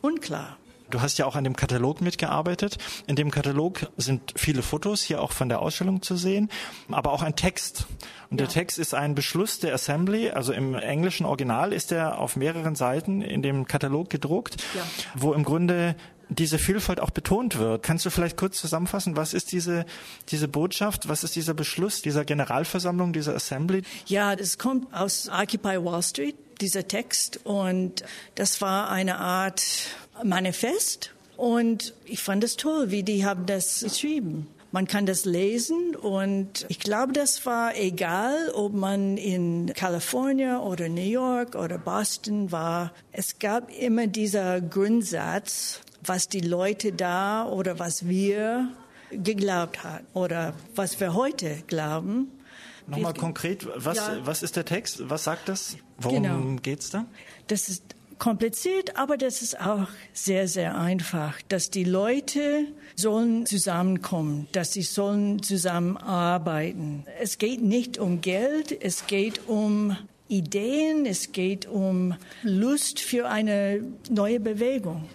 unklar. 0.00 0.56
Du 0.90 1.00
hast 1.00 1.18
ja 1.18 1.26
auch 1.26 1.34
an 1.34 1.44
dem 1.44 1.56
Katalog 1.56 2.00
mitgearbeitet. 2.00 2.78
In 3.06 3.16
dem 3.16 3.30
Katalog 3.30 3.88
sind 3.96 4.32
viele 4.36 4.62
Fotos, 4.62 5.02
hier 5.02 5.20
auch 5.20 5.32
von 5.32 5.48
der 5.48 5.60
Ausstellung 5.60 6.00
zu 6.00 6.16
sehen, 6.16 6.48
aber 6.90 7.12
auch 7.12 7.22
ein 7.22 7.34
Text. 7.34 7.86
Und 8.30 8.40
ja. 8.40 8.46
der 8.46 8.52
Text 8.52 8.78
ist 8.78 8.94
ein 8.94 9.14
Beschluss 9.14 9.58
der 9.58 9.74
Assembly, 9.74 10.30
also 10.30 10.52
im 10.52 10.74
englischen 10.74 11.26
Original 11.26 11.72
ist 11.72 11.90
er 11.90 12.18
auf 12.18 12.36
mehreren 12.36 12.76
Seiten 12.76 13.20
in 13.20 13.42
dem 13.42 13.66
Katalog 13.66 14.10
gedruckt, 14.10 14.56
ja. 14.74 14.82
wo 15.14 15.32
im 15.32 15.42
Grunde 15.42 15.96
diese 16.28 16.58
Vielfalt 16.58 17.00
auch 17.00 17.10
betont 17.10 17.58
wird. 17.58 17.82
Kannst 17.82 18.04
du 18.04 18.10
vielleicht 18.10 18.36
kurz 18.36 18.60
zusammenfassen, 18.60 19.16
was 19.16 19.34
ist 19.34 19.52
diese, 19.52 19.86
diese 20.28 20.48
Botschaft, 20.48 21.08
was 21.08 21.24
ist 21.24 21.36
dieser 21.36 21.54
Beschluss 21.54 22.02
dieser 22.02 22.24
Generalversammlung, 22.24 23.12
dieser 23.12 23.34
Assembly? 23.34 23.82
Ja, 24.06 24.36
das 24.36 24.58
kommt 24.58 24.92
aus 24.92 25.28
Occupy 25.28 25.84
Wall 25.84 26.02
Street, 26.02 26.36
dieser 26.60 26.88
Text. 26.88 27.40
Und 27.44 28.04
das 28.34 28.60
war 28.60 28.90
eine 28.90 29.18
Art 29.18 29.62
Manifest. 30.24 31.12
Und 31.36 31.94
ich 32.04 32.22
fand 32.22 32.42
es 32.44 32.56
toll, 32.56 32.90
wie 32.90 33.02
die 33.02 33.24
haben 33.24 33.46
das 33.46 33.80
geschrieben. 33.80 34.48
Man 34.72 34.86
kann 34.86 35.06
das 35.06 35.24
lesen 35.24 35.94
und 35.96 36.66
ich 36.68 36.80
glaube, 36.80 37.12
das 37.12 37.46
war 37.46 37.76
egal, 37.76 38.50
ob 38.52 38.74
man 38.74 39.16
in 39.16 39.72
Kalifornien 39.74 40.58
oder 40.58 40.88
New 40.88 41.00
York 41.00 41.54
oder 41.54 41.78
Boston 41.78 42.52
war. 42.52 42.92
Es 43.10 43.38
gab 43.38 43.70
immer 43.70 44.06
dieser 44.06 44.60
Grundsatz, 44.60 45.80
was 46.06 46.28
die 46.28 46.40
Leute 46.40 46.92
da 46.92 47.46
oder 47.46 47.78
was 47.78 48.08
wir 48.08 48.68
geglaubt 49.10 49.84
haben 49.84 50.06
oder 50.14 50.54
was 50.74 50.98
wir 51.00 51.14
heute 51.14 51.62
glauben. 51.66 52.32
Nochmal 52.86 53.14
konkret, 53.14 53.66
was, 53.76 53.98
ja. 53.98 54.18
was 54.24 54.42
ist 54.42 54.56
der 54.56 54.64
Text? 54.64 55.08
Was 55.08 55.24
sagt 55.24 55.48
das? 55.48 55.76
Worum 55.98 56.22
genau. 56.22 56.56
geht's 56.62 56.90
da? 56.90 57.06
Das 57.48 57.68
ist 57.68 57.82
kompliziert, 58.18 58.96
aber 58.96 59.16
das 59.16 59.42
ist 59.42 59.60
auch 59.60 59.88
sehr, 60.12 60.48
sehr 60.48 60.78
einfach, 60.78 61.40
dass 61.48 61.70
die 61.70 61.84
Leute 61.84 62.66
sollen 62.94 63.44
zusammenkommen, 63.44 64.48
dass 64.52 64.72
sie 64.72 64.82
sollen 64.82 65.42
zusammenarbeiten. 65.42 67.04
Es 67.20 67.38
geht 67.38 67.62
nicht 67.62 67.98
um 67.98 68.20
Geld, 68.20 68.76
es 68.82 69.06
geht 69.06 69.48
um 69.48 69.96
Ideen, 70.28 71.06
es 71.06 71.32
geht 71.32 71.66
um 71.66 72.14
Lust 72.42 73.00
für 73.00 73.28
eine 73.28 73.82
neue 74.10 74.40
Bewegung. 74.40 75.08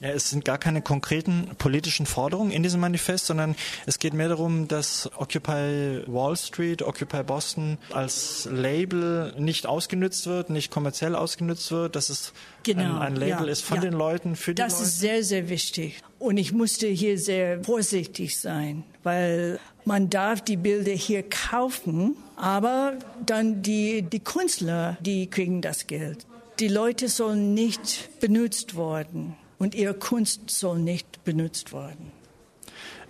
Ja, 0.00 0.08
es 0.08 0.30
sind 0.30 0.44
gar 0.44 0.58
keine 0.58 0.82
konkreten 0.82 1.50
politischen 1.58 2.06
Forderungen 2.06 2.50
in 2.50 2.62
diesem 2.62 2.80
Manifest, 2.80 3.26
sondern 3.26 3.54
es 3.86 3.98
geht 3.98 4.12
mehr 4.12 4.28
darum, 4.28 4.68
dass 4.68 5.10
Occupy 5.16 6.02
Wall 6.06 6.36
Street, 6.36 6.82
Occupy 6.82 7.22
Boston 7.22 7.78
als 7.92 8.48
Label 8.50 9.34
nicht 9.38 9.66
ausgenutzt 9.66 10.26
wird, 10.26 10.50
nicht 10.50 10.70
kommerziell 10.70 11.14
ausgenutzt 11.14 11.70
wird, 11.70 11.96
dass 11.96 12.08
es 12.08 12.32
genau, 12.64 12.96
ein, 12.96 13.14
ein, 13.14 13.16
Label 13.16 13.46
ja, 13.46 13.52
ist 13.52 13.62
von 13.62 13.76
ja. 13.76 13.82
den 13.82 13.94
Leuten 13.94 14.36
für 14.36 14.54
die 14.54 14.62
das 14.62 14.72
Leute. 14.72 14.82
Das 14.82 14.92
ist 14.92 15.00
sehr, 15.00 15.24
sehr 15.24 15.48
wichtig. 15.48 16.00
Und 16.18 16.38
ich 16.38 16.52
musste 16.52 16.86
hier 16.88 17.18
sehr 17.18 17.62
vorsichtig 17.62 18.38
sein, 18.38 18.84
weil 19.02 19.60
man 19.84 20.10
darf 20.10 20.40
die 20.40 20.56
Bilder 20.56 20.92
hier 20.92 21.22
kaufen, 21.22 22.16
aber 22.36 22.94
dann 23.24 23.62
die, 23.62 24.02
die 24.02 24.20
Künstler, 24.20 24.96
die 25.00 25.28
kriegen 25.28 25.60
das 25.62 25.86
Geld. 25.86 26.26
Die 26.60 26.68
Leute 26.68 27.08
sollen 27.08 27.54
nicht 27.54 28.20
benutzt 28.20 28.76
worden 28.76 29.36
und 29.58 29.74
ihre 29.74 29.94
Kunst 29.94 30.50
soll 30.50 30.78
nicht 30.78 31.24
benutzt 31.24 31.72
werden. 31.72 32.12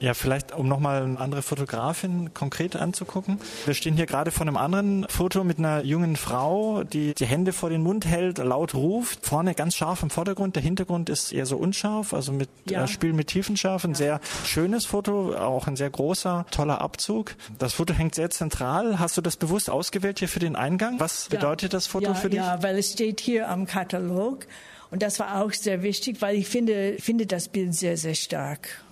Ja, 0.00 0.14
vielleicht, 0.14 0.52
um 0.52 0.68
nochmal 0.68 1.02
eine 1.02 1.18
andere 1.18 1.42
Fotografin 1.42 2.34
konkret 2.34 2.76
anzugucken. 2.76 3.38
Wir 3.64 3.74
stehen 3.74 3.96
hier 3.96 4.06
gerade 4.06 4.30
vor 4.30 4.42
einem 4.46 4.56
anderen 4.56 5.06
Foto 5.08 5.44
mit 5.44 5.58
einer 5.58 5.82
jungen 5.82 6.16
Frau, 6.16 6.84
die 6.84 7.14
die 7.14 7.26
Hände 7.26 7.52
vor 7.52 7.70
den 7.70 7.82
Mund 7.82 8.06
hält, 8.06 8.38
laut 8.38 8.74
ruft. 8.74 9.24
Vorne 9.24 9.54
ganz 9.54 9.76
scharf 9.76 10.02
im 10.02 10.10
Vordergrund. 10.10 10.56
Der 10.56 10.62
Hintergrund 10.62 11.08
ist 11.08 11.32
eher 11.32 11.46
so 11.46 11.56
unscharf, 11.56 12.12
also 12.12 12.32
mit 12.32 12.48
ja. 12.68 12.84
äh, 12.84 12.88
Spiel 12.88 13.12
mit 13.12 13.28
Tiefenschärfe. 13.28 13.88
Ein 13.88 13.92
ja. 13.92 13.96
sehr 13.96 14.20
schönes 14.44 14.84
Foto, 14.84 15.34
auch 15.36 15.66
ein 15.66 15.76
sehr 15.76 15.90
großer, 15.90 16.46
toller 16.50 16.80
Abzug. 16.80 17.36
Das 17.58 17.74
Foto 17.74 17.94
hängt 17.94 18.14
sehr 18.14 18.30
zentral. 18.30 18.98
Hast 18.98 19.16
du 19.16 19.20
das 19.20 19.36
bewusst 19.36 19.70
ausgewählt 19.70 20.18
hier 20.18 20.28
für 20.28 20.40
den 20.40 20.56
Eingang? 20.56 20.98
Was 21.00 21.28
ja. 21.30 21.38
bedeutet 21.38 21.72
das 21.72 21.86
Foto 21.86 22.14
für 22.14 22.30
dich? 22.30 22.40
Ja, 22.40 22.62
weil 22.62 22.78
es 22.78 22.92
steht 22.92 23.20
hier 23.20 23.48
am 23.48 23.66
Katalog. 23.66 24.46
Und 24.94 25.02
das 25.02 25.18
war 25.18 25.42
auch 25.42 25.52
sehr 25.52 25.82
wichtig, 25.82 26.22
weil 26.22 26.36
ich 26.36 26.46
finde, 26.46 26.98
finde 27.00 27.26
das 27.26 27.48
Bild 27.48 27.74
sehr, 27.74 27.96
sehr 27.96 28.14
stark. 28.14 28.84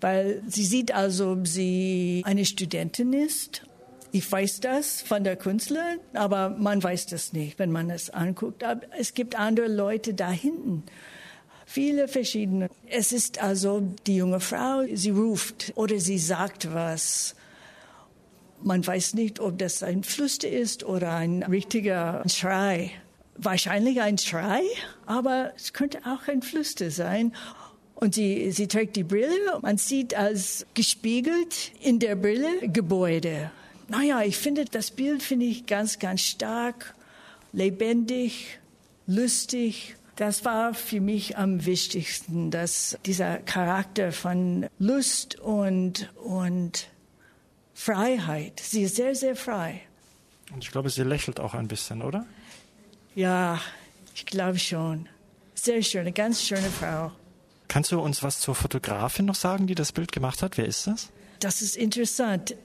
Weil 0.00 0.42
sie 0.48 0.64
sieht 0.64 0.92
also, 0.92 1.30
ob 1.30 1.46
sie 1.46 2.22
eine 2.26 2.44
Studentin 2.44 3.12
ist. 3.12 3.62
Ich 4.10 4.32
weiß 4.32 4.58
das 4.58 5.02
von 5.02 5.22
der 5.22 5.36
Künstler, 5.36 5.98
aber 6.14 6.48
man 6.50 6.82
weiß 6.82 7.06
das 7.06 7.32
nicht, 7.32 7.60
wenn 7.60 7.70
man 7.70 7.90
es 7.90 8.10
anguckt. 8.10 8.64
Aber 8.64 8.80
es 8.98 9.14
gibt 9.14 9.38
andere 9.38 9.68
Leute 9.68 10.14
da 10.14 10.32
hinten. 10.32 10.82
Viele 11.64 12.08
verschiedene. 12.08 12.68
Es 12.88 13.12
ist 13.12 13.40
also 13.40 13.88
die 14.08 14.16
junge 14.16 14.40
Frau, 14.40 14.82
sie 14.92 15.10
ruft 15.10 15.74
oder 15.76 16.00
sie 16.00 16.18
sagt 16.18 16.74
was. 16.74 17.36
Man 18.64 18.84
weiß 18.84 19.14
nicht, 19.14 19.38
ob 19.38 19.60
das 19.60 19.84
ein 19.84 20.02
Flüster 20.02 20.48
ist 20.48 20.82
oder 20.82 21.12
ein 21.12 21.44
richtiger 21.44 22.24
Schrei 22.26 22.90
wahrscheinlich 23.44 24.00
ein 24.00 24.18
Schrei, 24.18 24.62
aber 25.06 25.52
es 25.56 25.72
könnte 25.72 26.00
auch 26.04 26.28
ein 26.28 26.42
Flüster 26.42 26.90
sein. 26.90 27.34
Und 27.94 28.14
sie, 28.14 28.50
sie 28.50 28.66
trägt 28.66 28.96
die 28.96 29.04
Brille. 29.04 29.58
Man 29.60 29.76
sieht 29.76 30.14
als 30.14 30.66
gespiegelt 30.74 31.72
in 31.80 31.98
der 31.98 32.16
Brille 32.16 32.68
Gebäude. 32.68 33.50
Naja, 33.88 34.22
ich 34.22 34.38
finde, 34.38 34.64
das 34.64 34.90
Bild 34.90 35.22
finde 35.22 35.46
ich 35.46 35.66
ganz, 35.66 35.98
ganz 35.98 36.22
stark, 36.22 36.94
lebendig, 37.52 38.58
lustig. 39.06 39.96
Das 40.16 40.44
war 40.44 40.74
für 40.74 41.00
mich 41.00 41.36
am 41.36 41.66
wichtigsten, 41.66 42.50
dass 42.50 42.96
dieser 43.04 43.38
Charakter 43.38 44.12
von 44.12 44.66
Lust 44.78 45.38
und, 45.40 46.10
und 46.22 46.88
Freiheit, 47.74 48.60
sie 48.60 48.82
ist 48.82 48.96
sehr, 48.96 49.14
sehr 49.14 49.36
frei. 49.36 49.80
Und 50.52 50.64
ich 50.64 50.70
glaube, 50.70 50.90
sie 50.90 51.02
lächelt 51.02 51.40
auch 51.40 51.54
ein 51.54 51.68
bisschen, 51.68 52.02
oder? 52.02 52.26
Ja, 53.14 53.60
ich 54.14 54.26
glaube 54.26 54.58
schon. 54.58 55.08
Sehr 55.54 55.82
schöne, 55.82 56.12
ganz 56.12 56.42
schöne 56.42 56.70
Frau. 56.70 57.12
Kannst 57.68 57.92
du 57.92 58.00
uns 58.00 58.22
was 58.22 58.40
zur 58.40 58.54
Fotografin 58.54 59.26
noch 59.26 59.34
sagen, 59.34 59.66
die 59.66 59.74
das 59.74 59.92
Bild 59.92 60.12
gemacht 60.12 60.42
hat? 60.42 60.58
Wer 60.58 60.66
ist 60.66 60.86
das? 60.86 61.10
Das 61.40 61.62
ist 61.62 61.76
interessant. 61.76 62.56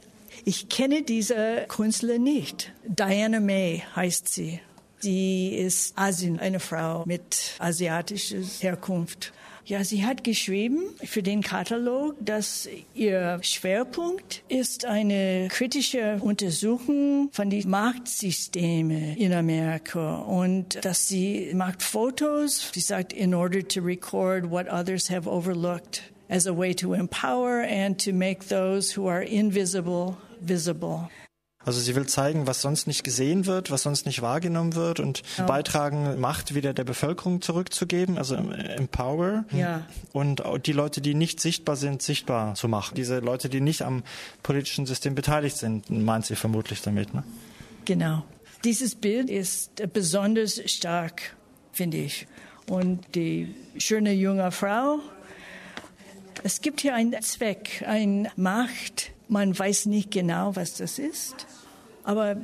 Ich 0.43 0.67
kenne 0.69 1.03
diese 1.03 1.65
Künstler 1.67 2.17
nicht. 2.17 2.73
Diana 2.85 3.39
May 3.39 3.83
heißt 3.95 4.27
sie. 4.27 4.59
Sie 4.99 5.49
ist 5.49 5.97
Asien, 5.97 6.39
eine 6.39 6.59
Frau 6.59 7.03
mit 7.05 7.53
asiatischer 7.59 8.37
Herkunft. 8.59 9.33
Ja, 9.67 9.83
sie 9.83 10.05
hat 10.05 10.23
geschrieben 10.23 10.83
für 11.03 11.23
den 11.23 11.41
Katalog, 11.41 12.15
dass 12.19 12.69
ihr 12.93 13.39
Schwerpunkt 13.41 14.43
ist 14.47 14.85
eine 14.85 15.47
kritische 15.49 16.19
Untersuchung 16.21 17.29
von 17.31 17.49
den 17.49 17.67
Machtsystemen 17.67 19.17
in 19.17 19.33
Amerika 19.33 20.17
und 20.17 20.85
dass 20.85 21.07
sie 21.07 21.51
macht 21.55 21.81
Fotos. 21.81 22.69
Sie 22.75 22.79
sagt, 22.79 23.11
in 23.11 23.33
order 23.33 23.67
to 23.67 23.81
record 23.81 24.51
what 24.51 24.67
others 24.71 25.09
have 25.09 25.27
overlooked 25.27 26.03
as 26.29 26.45
a 26.45 26.55
way 26.55 26.75
to 26.75 26.93
empower 26.93 27.63
and 27.63 27.99
to 28.05 28.13
make 28.13 28.47
those 28.49 28.95
who 28.95 29.09
are 29.09 29.23
invisible 29.23 30.15
visible. 30.41 31.09
Also 31.65 31.79
sie 31.79 31.95
will 31.95 32.05
zeigen, 32.05 32.45
was 32.45 32.61
sonst 32.61 32.85
nicht 32.85 33.03
gesehen 33.03 33.47
wird, 33.47 33.71
was 33.71 33.83
sonst 33.83 34.05
nicht 34.05 34.21
wahrgenommen 34.21 34.75
wird 34.75 34.99
und 34.99 35.23
ja. 35.37 35.45
beitragen, 35.45 36.19
Macht 36.19 36.53
wieder 36.53 36.73
der 36.73 36.83
Bevölkerung 36.83 37.41
zurückzugeben, 37.41 38.17
also 38.19 38.35
empower. 38.35 39.45
Ja. 39.51 39.85
Und 40.13 40.43
die 40.65 40.73
Leute, 40.73 41.01
die 41.01 41.15
nicht 41.15 41.39
sichtbar 41.39 41.75
sind, 41.75 42.03
sichtbar 42.03 42.53
zu 42.53 42.67
machen. 42.67 42.93
Diese 42.95 43.19
Leute, 43.19 43.49
die 43.49 43.61
nicht 43.61 43.81
am 43.81 44.03
politischen 44.43 44.85
System 44.85 45.15
beteiligt 45.15 45.57
sind, 45.57 45.89
meint 45.89 46.27
sie 46.27 46.35
vermutlich 46.35 46.81
damit. 46.81 47.13
Ne? 47.13 47.23
Genau. 47.85 48.23
Dieses 48.63 48.95
Bild 48.95 49.29
ist 49.29 49.91
besonders 49.91 50.61
stark, 50.71 51.35
finde 51.71 51.97
ich. 51.97 52.27
Und 52.69 53.15
die 53.15 53.53
schöne 53.77 54.13
junge 54.13 54.51
Frau, 54.51 54.99
es 56.43 56.61
gibt 56.61 56.81
hier 56.81 56.93
einen 56.93 57.19
Zweck, 57.21 57.83
eine 57.87 58.31
Macht. 58.35 59.11
Man 59.27 59.57
weiß 59.57 59.87
nicht 59.87 60.11
genau, 60.11 60.55
was 60.55 60.75
das 60.75 60.99
ist. 60.99 61.47
Aber 62.03 62.37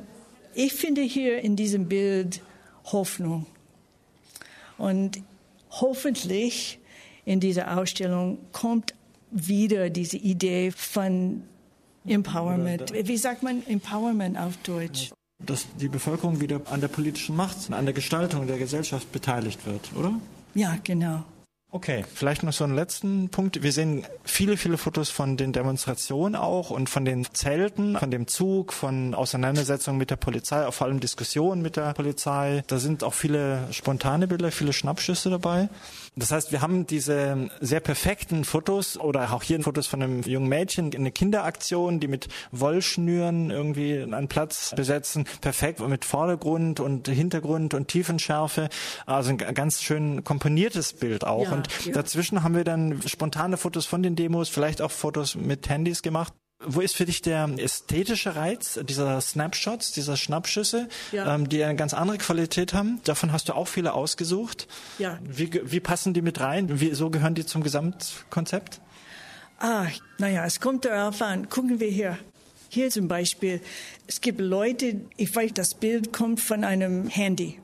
ich 0.54 0.74
finde 0.74 1.02
hier 1.02 1.42
in 1.42 1.56
diesem 1.56 1.88
Bild 1.88 2.42
Hoffnung. 2.86 3.46
Und 4.78 5.22
hoffentlich 5.70 6.80
in 7.26 7.40
dieser 7.40 7.78
Ausstellung 7.78 8.40
kommt 8.52 8.96
wieder 9.30 9.90
diese 9.90 10.18
Idee 10.18 10.72
von 10.72 11.44
Empowerment. 12.06 12.92
Wie 12.94 13.18
sagt 13.18 13.44
man 13.44 13.66
Empowerment 13.68 14.38
auf 14.38 14.58
Deutsch? 14.64 15.12
Dass 15.46 15.68
die 15.80 15.88
Bevölkerung 15.88 16.42
wieder 16.42 16.62
an 16.66 16.82
der 16.82 16.88
politischen 16.88 17.36
Macht, 17.36 17.72
an 17.72 17.86
der 17.86 17.94
Gestaltung 17.94 18.48
der 18.48 18.58
Gesellschaft 18.58 19.12
beteiligt 19.12 19.66
wird, 19.66 19.92
oder? 19.96 20.14
Ja, 20.54 20.78
genau. 20.84 21.24
Okay, 21.74 22.04
vielleicht 22.14 22.44
noch 22.44 22.52
so 22.52 22.66
einen 22.66 22.76
letzten 22.76 23.30
Punkt. 23.30 23.64
Wir 23.64 23.72
sehen 23.72 24.06
viele, 24.26 24.58
viele 24.58 24.78
Fotos 24.78 25.10
von 25.10 25.38
den 25.38 25.54
Demonstrationen 25.54 26.36
auch 26.36 26.70
und 26.70 26.90
von 26.90 27.06
den 27.06 27.26
Zelten, 27.34 27.98
von 27.98 28.12
dem 28.12 28.28
Zug, 28.28 28.74
von 28.74 29.16
Auseinandersetzungen 29.16 29.98
mit 29.98 30.10
der 30.10 30.18
Polizei, 30.18 30.66
auch 30.66 30.74
vor 30.74 30.88
allem 30.88 31.00
Diskussionen 31.00 31.62
mit 31.62 31.78
der 31.78 31.94
Polizei. 31.94 32.66
Da 32.68 32.78
sind 32.78 33.06
auch 33.06 33.14
viele 33.14 33.70
spontane 33.72 34.28
Bilder, 34.28 34.52
viele 34.52 34.74
Schnappschüsse 34.74 35.30
dabei. 35.30 35.70
Das 36.16 36.32
heißt, 36.32 36.52
wir 36.52 36.62
haben 36.62 36.86
diese 36.86 37.50
sehr 37.62 37.80
perfekten 37.80 38.44
Fotos 38.44 38.98
oder 38.98 39.32
auch 39.34 39.44
hier 39.44 39.62
Fotos 39.62 39.88
von 39.88 40.02
einem 40.02 40.22
jungen 40.24 40.50
Mädchen, 40.50 40.94
eine 40.94 41.12
Kinderaktion, 41.12 42.02
die 42.02 42.10
mit 42.10 42.28
Wollschnüren 42.52 43.50
irgendwie 43.50 44.02
einen 44.02 44.28
Platz 44.28 44.74
besetzen, 44.76 45.26
perfekt 45.40 45.80
mit 45.80 46.04
Vordergrund 46.04 46.82
und 46.82 47.08
Hintergrund 47.08 47.74
und 47.74 47.88
Tiefenschärfe. 47.88 48.68
Also 49.06 49.32
ein 49.32 49.38
ganz 49.38 49.82
schön 49.82 50.26
komponiertes 50.26 50.94
Bild 50.94 51.26
auch. 51.26 51.46
Ja, 51.46 51.54
und 51.54 51.86
ja. 51.86 51.94
dazwischen 51.94 52.44
haben 52.44 52.56
wir 52.56 52.66
dann 52.66 53.02
spontane 53.06 53.56
Fotos 53.56 53.86
von 53.86 54.04
den 54.04 54.18
Demos, 54.18 54.50
vielleicht 54.50 54.82
auch 54.82 54.92
Fotos 54.92 55.36
mit 55.36 55.70
Handys 55.70 56.02
gemacht. 56.02 56.34
Wo 56.64 56.82
ist 56.82 56.96
für 56.96 57.06
dich 57.06 57.22
der 57.22 57.50
ästhetische 57.58 58.36
Reiz 58.36 58.80
dieser 58.84 59.20
Snapshots, 59.20 59.92
dieser 59.94 60.16
Schnappschüsse, 60.16 60.88
ja. 61.12 61.36
ähm, 61.36 61.50
die 61.50 61.64
eine 61.64 61.76
ganz 61.76 61.94
andere 61.94 62.18
Qualität 62.18 62.74
haben? 62.74 63.02
Davon 63.04 63.32
hast 63.32 63.50
du 63.50 63.54
auch 63.54 63.68
viele 63.68 63.94
ausgesucht. 63.94 64.68
Ja. 65.00 65.20
Wie, 65.24 65.50
wie 65.64 65.80
passen 65.80 66.14
die 66.14 66.22
mit 66.22 66.40
rein? 66.40 66.68
Wieso 66.70 67.10
gehören 67.10 67.36
die 67.36 67.46
zum 67.46 67.64
Gesamtkonzept? 67.64 68.80
Ah, 69.60 69.88
naja, 70.18 70.46
es 70.46 70.60
kommt 70.60 70.86
darauf 70.86 71.22
an. 71.22 71.50
Gucken 71.50 71.80
wir 71.80 71.90
hier. 71.90 72.18
Hier 72.70 72.90
zum 72.90 73.08
Beispiel, 73.08 73.62
es 74.08 74.22
gibt 74.22 74.40
Leute, 74.40 75.02
ich 75.18 75.36
weiß, 75.36 75.52
das 75.54 75.74
Bild 75.74 76.14
kommt 76.14 76.40
von 76.40 76.64
einem 76.64 77.08
Handy. 77.08 77.60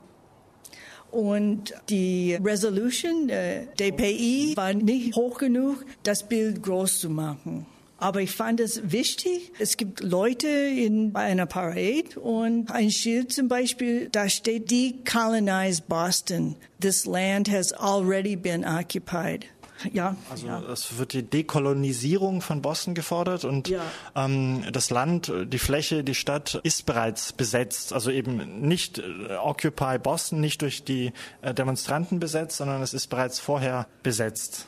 Und 1.10 1.74
die 1.88 2.34
Resolution, 2.34 3.30
äh, 3.30 3.66
DPI, 3.80 4.52
war 4.56 4.74
nicht 4.74 5.16
hoch 5.16 5.38
genug, 5.38 5.84
das 6.02 6.28
Bild 6.28 6.62
groß 6.62 7.00
zu 7.00 7.10
machen. 7.10 7.66
Aber 7.98 8.22
ich 8.22 8.30
fand 8.30 8.60
es 8.60 8.92
wichtig. 8.92 9.52
Es 9.58 9.76
gibt 9.76 10.00
Leute 10.00 10.48
in, 10.48 11.12
bei 11.12 11.22
einer 11.22 11.46
Parade 11.46 12.18
und 12.20 12.70
ein 12.70 12.90
Schild 12.90 13.32
zum 13.32 13.48
Beispiel, 13.48 14.08
da 14.10 14.28
steht 14.28 14.70
Decolonize 14.70 15.82
Boston. 15.86 16.54
This 16.80 17.06
land 17.06 17.50
has 17.50 17.72
already 17.72 18.36
been 18.36 18.64
occupied. 18.64 19.46
Ja. 19.92 20.16
Also 20.30 20.46
ja. 20.46 20.60
es 20.60 20.98
wird 20.98 21.12
die 21.12 21.22
Dekolonisierung 21.22 22.40
von 22.40 22.62
Boston 22.62 22.94
gefordert 22.94 23.44
und 23.44 23.68
ja. 23.68 23.82
ähm, 24.14 24.64
das 24.72 24.90
Land, 24.90 25.32
die 25.46 25.58
Fläche, 25.58 26.04
die 26.04 26.14
Stadt 26.14 26.60
ist 26.62 26.86
bereits 26.86 27.32
besetzt. 27.32 27.92
Also 27.92 28.10
eben 28.10 28.60
nicht 28.60 28.98
äh, 28.98 29.36
Occupy 29.36 29.98
Boston, 29.98 30.40
nicht 30.40 30.62
durch 30.62 30.84
die 30.84 31.12
äh, 31.42 31.54
Demonstranten 31.54 32.20
besetzt, 32.20 32.56
sondern 32.56 32.82
es 32.82 32.94
ist 32.94 33.08
bereits 33.08 33.38
vorher 33.38 33.86
besetzt. 34.02 34.66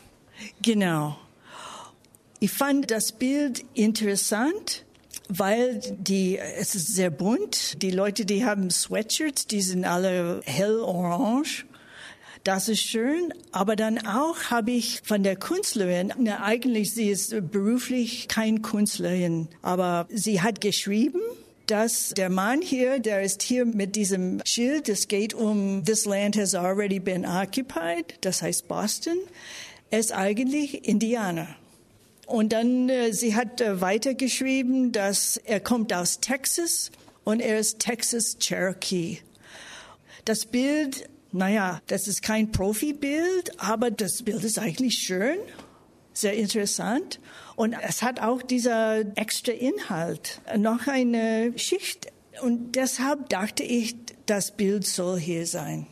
Genau. 0.63 1.19
Ich 2.43 2.53
fand 2.53 2.91
das 2.91 3.13
Bild 3.13 3.67
interessant, 3.75 4.87
weil 5.29 5.83
die, 5.99 6.39
es 6.39 6.75
ist 6.75 6.95
sehr 6.95 7.11
bunt. 7.11 7.83
Die 7.83 7.91
Leute, 7.91 8.25
die 8.25 8.47
haben 8.47 8.71
Sweatshirts, 8.71 9.47
die 9.47 9.61
sind 9.61 9.85
alle 9.85 10.41
hell 10.47 10.79
orange. 10.79 11.67
Das 12.43 12.71
ist 12.71 12.81
schön, 12.81 13.35
aber 13.53 13.77
dann 13.77 13.99
auch 14.07 14.45
habe 14.45 14.71
ich 14.71 15.03
von 15.05 15.23
der 15.23 15.37
Künstlerin, 15.37 16.15
na, 16.19 16.43
eigentlich 16.43 16.95
sie 16.95 17.11
ist 17.11 17.35
beruflich 17.53 18.29
kein 18.29 18.63
Künstlerin, 18.63 19.49
aber 19.61 20.09
sie 20.09 20.41
hat 20.41 20.63
geschrieben, 20.63 21.21
dass 21.67 22.15
der 22.17 22.31
Mann 22.31 22.63
hier, 22.63 23.01
der 23.01 23.21
ist 23.21 23.43
hier 23.43 23.67
mit 23.67 23.95
diesem 23.97 24.41
Schild, 24.47 24.89
es 24.89 25.09
geht 25.09 25.35
um 25.35 25.85
This 25.85 26.07
land 26.07 26.39
has 26.39 26.55
already 26.55 26.99
been 26.99 27.27
occupied, 27.27 28.15
das 28.23 28.41
heißt 28.41 28.67
Boston, 28.67 29.19
ist 29.91 30.13
eigentlich 30.13 30.89
Indianer. 30.89 31.60
Und 32.31 32.53
dann, 32.53 32.89
äh, 32.89 33.13
sie 33.13 33.35
hat 33.35 33.61
äh, 33.61 33.81
weitergeschrieben, 33.81 34.93
dass 34.93 35.37
er 35.37 35.59
kommt 35.59 35.93
aus 35.93 36.21
Texas 36.21 36.93
und 37.25 37.41
er 37.41 37.59
ist 37.59 37.81
Texas 37.81 38.39
Cherokee. 38.39 39.19
Das 40.27 40.47
Bild, 40.47 41.09
naja, 41.33 41.81
das 41.89 42.07
ist 42.07 42.23
kein 42.23 42.53
Profibild, 42.53 43.61
aber 43.61 43.91
das 43.91 44.23
Bild 44.23 44.45
ist 44.45 44.61
eigentlich 44.61 44.99
schön, 44.99 45.39
sehr 46.13 46.35
interessant. 46.35 47.19
Und 47.57 47.73
es 47.73 48.01
hat 48.01 48.21
auch 48.21 48.43
dieser 48.43 49.01
extra 49.19 49.51
Inhalt, 49.51 50.41
noch 50.57 50.87
eine 50.87 51.53
Schicht. 51.59 52.13
Und 52.43 52.77
deshalb 52.77 53.29
dachte 53.29 53.65
ich, 53.65 53.97
das 54.27 54.57
Bild 54.57 54.87
soll 54.87 55.19
hier 55.19 55.49
sein. 55.49 55.89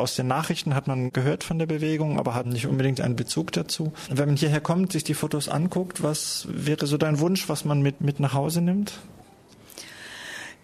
Aus 0.00 0.16
den 0.16 0.26
Nachrichten 0.26 0.74
hat 0.74 0.86
man 0.86 1.12
gehört 1.12 1.44
von 1.44 1.58
der 1.58 1.66
Bewegung, 1.66 2.18
aber 2.18 2.34
hat 2.34 2.46
nicht 2.46 2.66
unbedingt 2.66 3.00
einen 3.02 3.16
Bezug 3.16 3.52
dazu. 3.52 3.92
Wenn 4.08 4.28
man 4.28 4.36
hierher 4.36 4.60
kommt, 4.60 4.92
sich 4.92 5.04
die 5.04 5.14
Fotos 5.14 5.48
anguckt, 5.48 6.02
was 6.02 6.48
wäre 6.50 6.86
so 6.86 6.96
dein 6.96 7.20
Wunsch, 7.20 7.48
was 7.50 7.66
man 7.66 7.82
mit, 7.82 8.00
mit 8.00 8.18
nach 8.18 8.32
Hause 8.32 8.62
nimmt? 8.62 8.94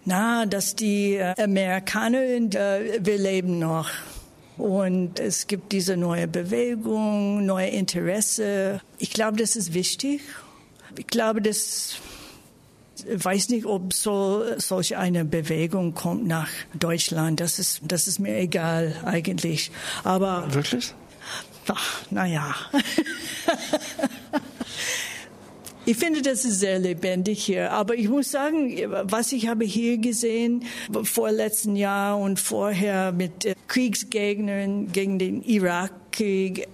Na, 0.05 0.45
dass 0.45 0.75
die 0.75 1.21
Amerikaner, 1.21 2.21
äh, 2.21 2.99
wir 2.99 3.17
leben 3.17 3.59
noch. 3.59 3.89
Und 4.57 5.19
es 5.19 5.45
gibt 5.45 5.71
diese 5.71 5.97
neue 5.97 6.27
Bewegung, 6.27 7.45
neue 7.45 7.67
Interesse. 7.67 8.81
Ich 8.97 9.11
glaube, 9.11 9.37
das 9.37 9.55
ist 9.55 9.75
wichtig. 9.75 10.21
Ich 10.97 11.05
glaube, 11.05 11.43
das 11.43 11.97
weiß 13.05 13.49
nicht, 13.49 13.65
ob 13.65 13.93
so 13.93 14.43
solch 14.57 14.97
eine 14.97 15.25
Bewegung 15.25 15.93
kommt 15.93 16.27
nach 16.27 16.49
Deutschland. 16.73 17.39
Das 17.39 17.59
ist, 17.59 17.81
das 17.83 18.07
ist 18.07 18.19
mir 18.19 18.37
egal 18.37 18.95
eigentlich. 19.05 19.71
Aber 20.03 20.53
wirklich? 20.53 20.93
Ach, 21.67 22.01
naja. 22.09 22.55
Ich 25.89 25.95
finde, 25.95 26.21
das 26.21 26.43
ist 26.43 26.59
sehr 26.59 26.79
lebendig 26.79 27.45
hier. 27.45 27.71
Aber 27.71 27.95
ich 27.95 28.09
muss 28.09 28.29
sagen, 28.29 28.77
was 29.03 29.31
ich 29.31 29.47
habe 29.47 29.63
hier 29.63 29.97
gesehen, 29.99 30.65
vor 31.03 31.31
letzten 31.31 31.77
Jahr 31.77 32.19
und 32.19 32.41
vorher 32.41 33.13
mit 33.13 33.45
äh, 33.45 33.55
Kriegsgegnern 33.69 34.91
gegen 34.91 35.17
den 35.17 35.41
Irakkrieg. 35.43 36.67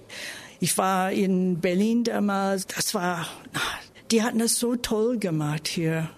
Ich 0.58 0.76
war 0.78 1.12
in 1.12 1.60
Berlin 1.60 2.02
damals. 2.02 2.66
Das 2.66 2.92
war, 2.92 3.28
die 4.10 4.22
hatten 4.22 4.38
das 4.38 4.58
so 4.58 4.76
toll 4.76 5.18
gemacht 5.18 5.68
hier. 5.68 6.08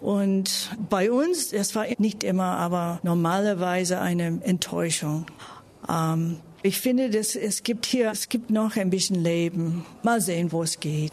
Und 0.00 0.70
bei 0.88 1.10
uns, 1.10 1.50
das 1.50 1.74
war 1.74 1.86
nicht 1.98 2.22
immer, 2.22 2.56
aber 2.56 3.00
normalerweise 3.02 4.00
eine 4.00 4.40
Enttäuschung. 4.44 5.26
Ähm, 5.88 6.38
ich 6.62 6.80
finde, 6.80 7.10
dass 7.10 7.34
es 7.36 7.62
gibt 7.62 7.86
hier, 7.86 8.10
es 8.10 8.28
gibt 8.28 8.50
noch 8.50 8.76
ein 8.76 8.90
bisschen 8.90 9.22
Leben. 9.22 9.84
Mal 10.02 10.20
sehen, 10.20 10.52
wo 10.52 10.62
es 10.62 10.80
geht. 10.80 11.12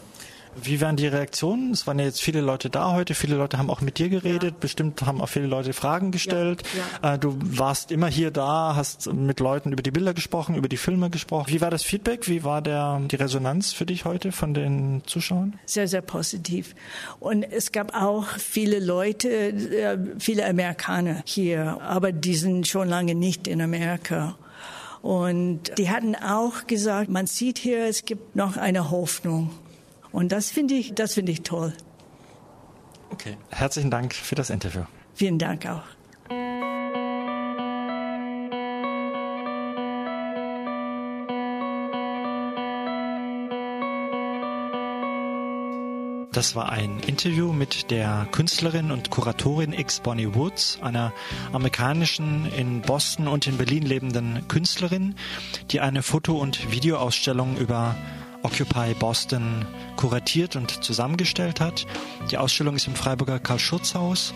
Wie 0.62 0.80
waren 0.80 0.96
die 0.96 1.06
Reaktionen? 1.06 1.72
Es 1.72 1.86
waren 1.86 1.98
ja 1.98 2.04
jetzt 2.04 2.22
viele 2.22 2.40
Leute 2.40 2.70
da 2.70 2.92
heute. 2.92 3.14
Viele 3.14 3.36
Leute 3.36 3.58
haben 3.58 3.70
auch 3.70 3.80
mit 3.80 3.98
dir 3.98 4.08
geredet. 4.08 4.52
Ja. 4.52 4.58
Bestimmt 4.60 5.02
haben 5.02 5.20
auch 5.20 5.28
viele 5.28 5.46
Leute 5.46 5.72
Fragen 5.72 6.10
gestellt. 6.10 6.62
Ja. 7.02 7.14
Äh, 7.14 7.18
du 7.18 7.36
warst 7.40 7.90
immer 7.90 8.08
hier 8.08 8.30
da, 8.30 8.74
hast 8.76 9.12
mit 9.12 9.40
Leuten 9.40 9.72
über 9.72 9.82
die 9.82 9.90
Bilder 9.90 10.14
gesprochen, 10.14 10.54
über 10.54 10.68
die 10.68 10.76
Filme 10.76 11.10
gesprochen. 11.10 11.52
Wie 11.52 11.60
war 11.60 11.70
das 11.70 11.82
Feedback? 11.82 12.28
Wie 12.28 12.44
war 12.44 12.62
der, 12.62 13.00
die 13.10 13.16
Resonanz 13.16 13.72
für 13.72 13.86
dich 13.86 14.04
heute 14.04 14.32
von 14.32 14.54
den 14.54 15.02
Zuschauern? 15.06 15.58
Sehr, 15.66 15.88
sehr 15.88 16.02
positiv. 16.02 16.74
Und 17.20 17.42
es 17.42 17.72
gab 17.72 17.94
auch 17.94 18.26
viele 18.38 18.78
Leute, 18.80 19.28
äh, 19.28 19.98
viele 20.18 20.46
Amerikaner 20.46 21.22
hier, 21.24 21.80
aber 21.82 22.12
die 22.12 22.34
sind 22.34 22.66
schon 22.66 22.88
lange 22.88 23.14
nicht 23.14 23.48
in 23.48 23.60
Amerika. 23.60 24.36
Und 25.02 25.76
die 25.76 25.90
hatten 25.90 26.14
auch 26.14 26.66
gesagt, 26.66 27.10
man 27.10 27.26
sieht 27.26 27.58
hier, 27.58 27.84
es 27.86 28.06
gibt 28.06 28.36
noch 28.36 28.56
eine 28.56 28.90
Hoffnung. 28.90 29.50
Und 30.14 30.30
das 30.30 30.52
finde 30.52 30.74
ich, 30.74 30.94
das 30.94 31.14
finde 31.14 31.32
ich 31.32 31.42
toll. 31.42 31.72
Okay. 33.10 33.36
Herzlichen 33.50 33.90
Dank 33.90 34.14
für 34.14 34.36
das 34.36 34.48
Interview. 34.48 34.82
Vielen 35.12 35.40
Dank 35.40 35.66
auch. 35.66 35.82
Das 46.30 46.54
war 46.54 46.70
ein 46.70 47.00
Interview 47.00 47.52
mit 47.52 47.90
der 47.90 48.28
Künstlerin 48.30 48.92
und 48.92 49.10
Kuratorin 49.10 49.72
X 49.72 49.98
Bonnie 49.98 50.32
Woods, 50.34 50.78
einer 50.80 51.12
amerikanischen 51.52 52.46
in 52.56 52.82
Boston 52.82 53.26
und 53.26 53.48
in 53.48 53.56
Berlin 53.56 53.82
lebenden 53.82 54.46
Künstlerin, 54.46 55.16
die 55.72 55.80
eine 55.80 56.02
Foto- 56.02 56.38
und 56.38 56.70
Videoausstellung 56.70 57.56
über 57.56 57.96
Occupy 58.44 58.94
Boston 58.94 59.66
kuratiert 59.96 60.54
und 60.54 60.84
zusammengestellt 60.84 61.60
hat. 61.60 61.86
Die 62.30 62.38
Ausstellung 62.38 62.76
ist 62.76 62.86
im 62.86 62.94
Freiburger 62.94 63.40
Karl-Schurz-Haus 63.40 64.32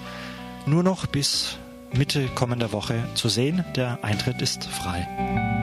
nur 0.66 0.83
noch 0.83 1.07
bis 1.07 1.57
Mitte 1.92 2.27
kommender 2.35 2.73
Woche 2.73 3.09
zu 3.14 3.29
sehen. 3.29 3.64
Der 3.77 4.03
Eintritt 4.03 4.42
ist 4.42 4.64
frei. 4.64 5.58